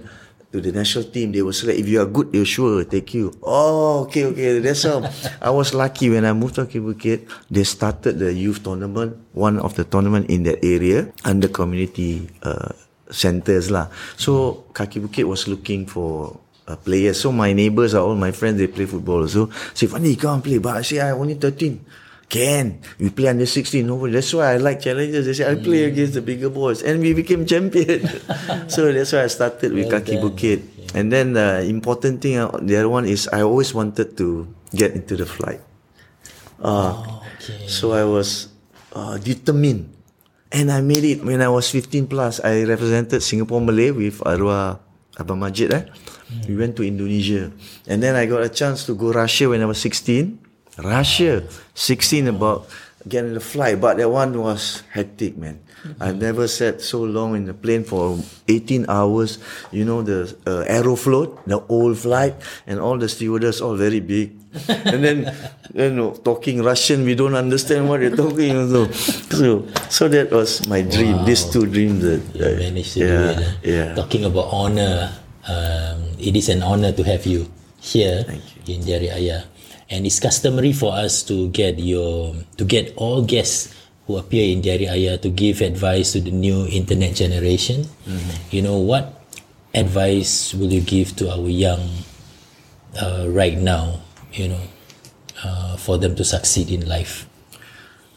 [0.55, 1.35] to the national team.
[1.35, 3.35] They will select if you are good, they'll sure take you.
[3.43, 4.63] Oh, okay, okay.
[4.63, 5.03] That's how
[5.43, 7.27] I was lucky when I moved to Kaki Bukit.
[7.51, 12.71] They started the youth tournament, one of the tournament in that area under community uh,
[13.09, 13.89] centers lah.
[14.17, 17.21] So Kaki Bukit was looking for uh, players.
[17.21, 18.57] So my neighbors are all my friends.
[18.57, 19.27] They play football.
[19.27, 20.57] So say, Fandi, come play.
[20.57, 21.85] But I say I only thirteen.
[22.25, 23.85] Can we play under 16?
[23.85, 25.29] No, that's why I like challenges.
[25.29, 28.01] They say I play against the bigger boys, and we became champion.
[28.67, 30.23] so that's why I started with Well Kaki done.
[30.25, 30.59] Bukit.
[30.97, 34.97] And then the important thing, uh, the other one is I always wanted to get
[34.97, 35.61] into the flight.
[36.57, 37.67] Uh, okay.
[37.67, 38.49] So I was
[38.93, 39.94] uh, determined.
[40.55, 42.39] And I made it when I was 15 plus.
[42.39, 44.79] I represented Singapore Malay with arwah
[45.19, 45.75] Abang Majid.
[45.75, 45.83] Eh?
[46.47, 47.51] We went to Indonesia.
[47.91, 50.39] And then I got a chance to go Russia when I was 16.
[50.79, 51.43] Russia,
[51.75, 52.71] 16 about
[53.07, 53.79] getting the flight.
[53.81, 55.59] But that one was hectic, man.
[56.01, 58.17] I've never sat so long in the plane for
[58.49, 59.37] 18 hours.
[59.71, 62.33] You know, the uh, Aeroflot, the old flight,
[62.65, 64.33] and all the stewardess all very big.
[64.69, 65.17] and then,
[65.75, 68.57] you know, talking Russian, we don't understand what they're talking.
[68.57, 68.89] Also.
[69.29, 71.21] So, so that was my dream.
[71.25, 73.37] These two dreams that You I- managed to yeah, do it.
[73.37, 73.51] eh?
[73.61, 73.93] Yeah.
[73.93, 75.11] Talking about honor,
[75.45, 77.45] um, it is an honor to have you
[77.77, 79.43] here Thank in Jari Ayah.
[79.89, 83.73] And it's customary for us to get your to get all guests
[84.07, 87.85] who appear in Ayah to give advice to the new internet generation.
[88.49, 89.13] You know what
[89.73, 91.81] advice will you give to our young
[92.97, 94.01] uh, right now?
[94.33, 94.63] You know,
[95.43, 97.29] uh, for them to succeed in life.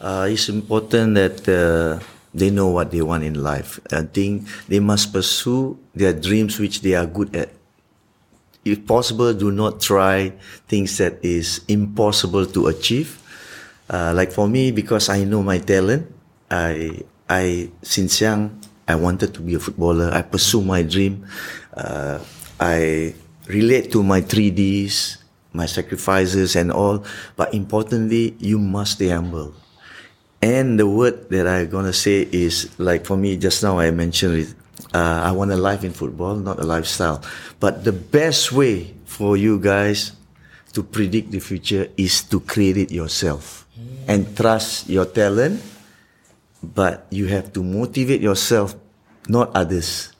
[0.00, 1.98] Uh, it's important that uh,
[2.34, 3.80] they know what they want in life.
[3.90, 7.50] I think they must pursue their dreams which they are good at.
[8.64, 10.32] If possible, do not try
[10.66, 13.16] things that is impossible to achieve.
[13.88, 16.12] Uh, like for me, because I know my talent,
[16.50, 20.08] I I since young I wanted to be a footballer.
[20.12, 21.28] I pursue my dream.
[21.76, 22.18] Uh,
[22.58, 23.14] I
[23.46, 25.18] relate to my 3Ds,
[25.52, 27.04] my sacrifices and all.
[27.36, 29.52] But importantly, you must stay humble.
[30.40, 34.48] And the word that I'm gonna say is like for me just now I mentioned
[34.48, 34.54] it.
[34.94, 37.20] Uh, I want a life in football, not a lifestyle.
[37.60, 40.12] But the best way for you guys
[40.72, 43.66] to predict the future is to create it yourself
[44.06, 45.60] and trust your talent.
[46.62, 48.74] But you have to motivate yourself,
[49.28, 50.10] not others,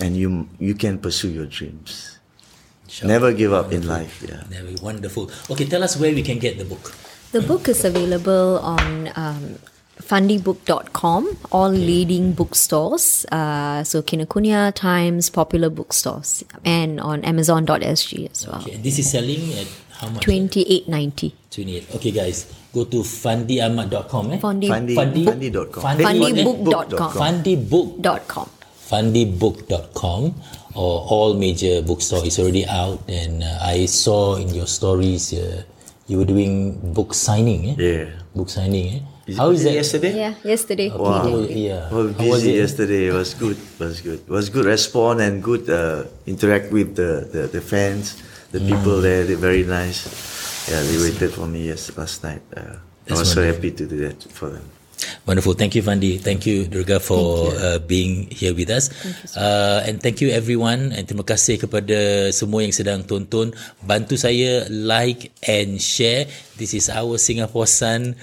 [0.00, 2.16] and you you can pursue your dreams.
[3.04, 4.24] Never give up in life.
[4.24, 4.46] Yeah.
[4.48, 5.28] Very wonderful.
[5.50, 6.94] Okay, tell us where we can get the book.
[7.32, 9.58] The book is available on um,
[10.00, 13.24] fundybook.com, all leading bookstores.
[13.32, 18.60] Uh, so Kinokuniya, Times, popular bookstores, and on amazon.sg as well.
[18.62, 19.66] Okay, this is selling at
[20.00, 20.22] how much?
[20.24, 21.34] Twenty eight ninety.
[21.50, 21.94] 28.
[21.96, 24.32] Okay, guys, go to fundyahmad.com.
[24.32, 24.38] Eh?
[24.38, 25.82] Fundi Fundy, Fundi- fundy.com.
[25.82, 27.12] Fundi- Fundybook.com.
[27.12, 28.02] Fundybook.
[28.02, 28.48] dot com.
[28.86, 30.34] fundybook.com
[30.76, 35.62] or all major bookstore is already out and uh, I saw in your stories uh,
[36.06, 37.74] you were doing book signing eh?
[37.78, 38.10] Yeah.
[38.36, 39.00] book signing eh?
[39.26, 40.12] Is how it is that yesterday?
[40.14, 40.88] Yeah, yesterday.
[40.94, 41.58] Was- did.
[41.58, 43.10] yeah Well, how was busy it yesterday.
[43.10, 43.58] It was good.
[43.82, 44.20] Was good.
[44.30, 48.22] Was good response and good uh, interact with the, the, the fans.
[48.54, 50.06] The people there, they're very nice.
[50.70, 52.42] Yeah, they waited for me yes last night.
[52.54, 52.78] Uh,
[53.10, 53.54] I was so wonderful.
[53.54, 54.62] happy to do that for them.
[55.26, 55.54] Wonderful.
[55.54, 56.18] Thank you, Fandi.
[56.18, 58.88] Thank you, Durga, for uh, being here with us.
[59.36, 60.94] Uh, and thank you, everyone.
[60.94, 63.52] And terima kasih kepada semua yang sedang tonton.
[63.82, 66.30] Bantu saya like and share.
[66.56, 68.16] This is our Singapore son,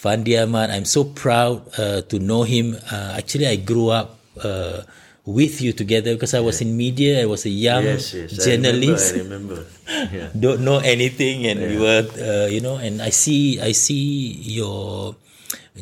[0.00, 0.70] Fandi Ahmad.
[0.72, 2.76] I'm so proud uh, to know him.
[2.90, 4.82] Uh, actually, I grew up uh,
[5.28, 7.20] with you together because I was in media.
[7.20, 8.40] I was a young yes, yes.
[8.40, 9.14] journalist.
[9.14, 9.54] I remember.
[9.54, 9.66] I remember.
[9.90, 10.30] Yeah.
[10.38, 15.16] don't know anything and we were uh, you know and i see i see your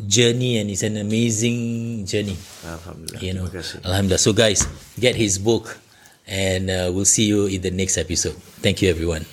[0.08, 3.20] journey and it's an amazing journey Alhamdulillah.
[3.20, 3.46] you know
[3.84, 4.64] alhamdulillah so guys
[4.98, 5.76] get his book
[6.26, 8.32] and uh, we'll see you in the next episode
[8.64, 9.28] thank you everyone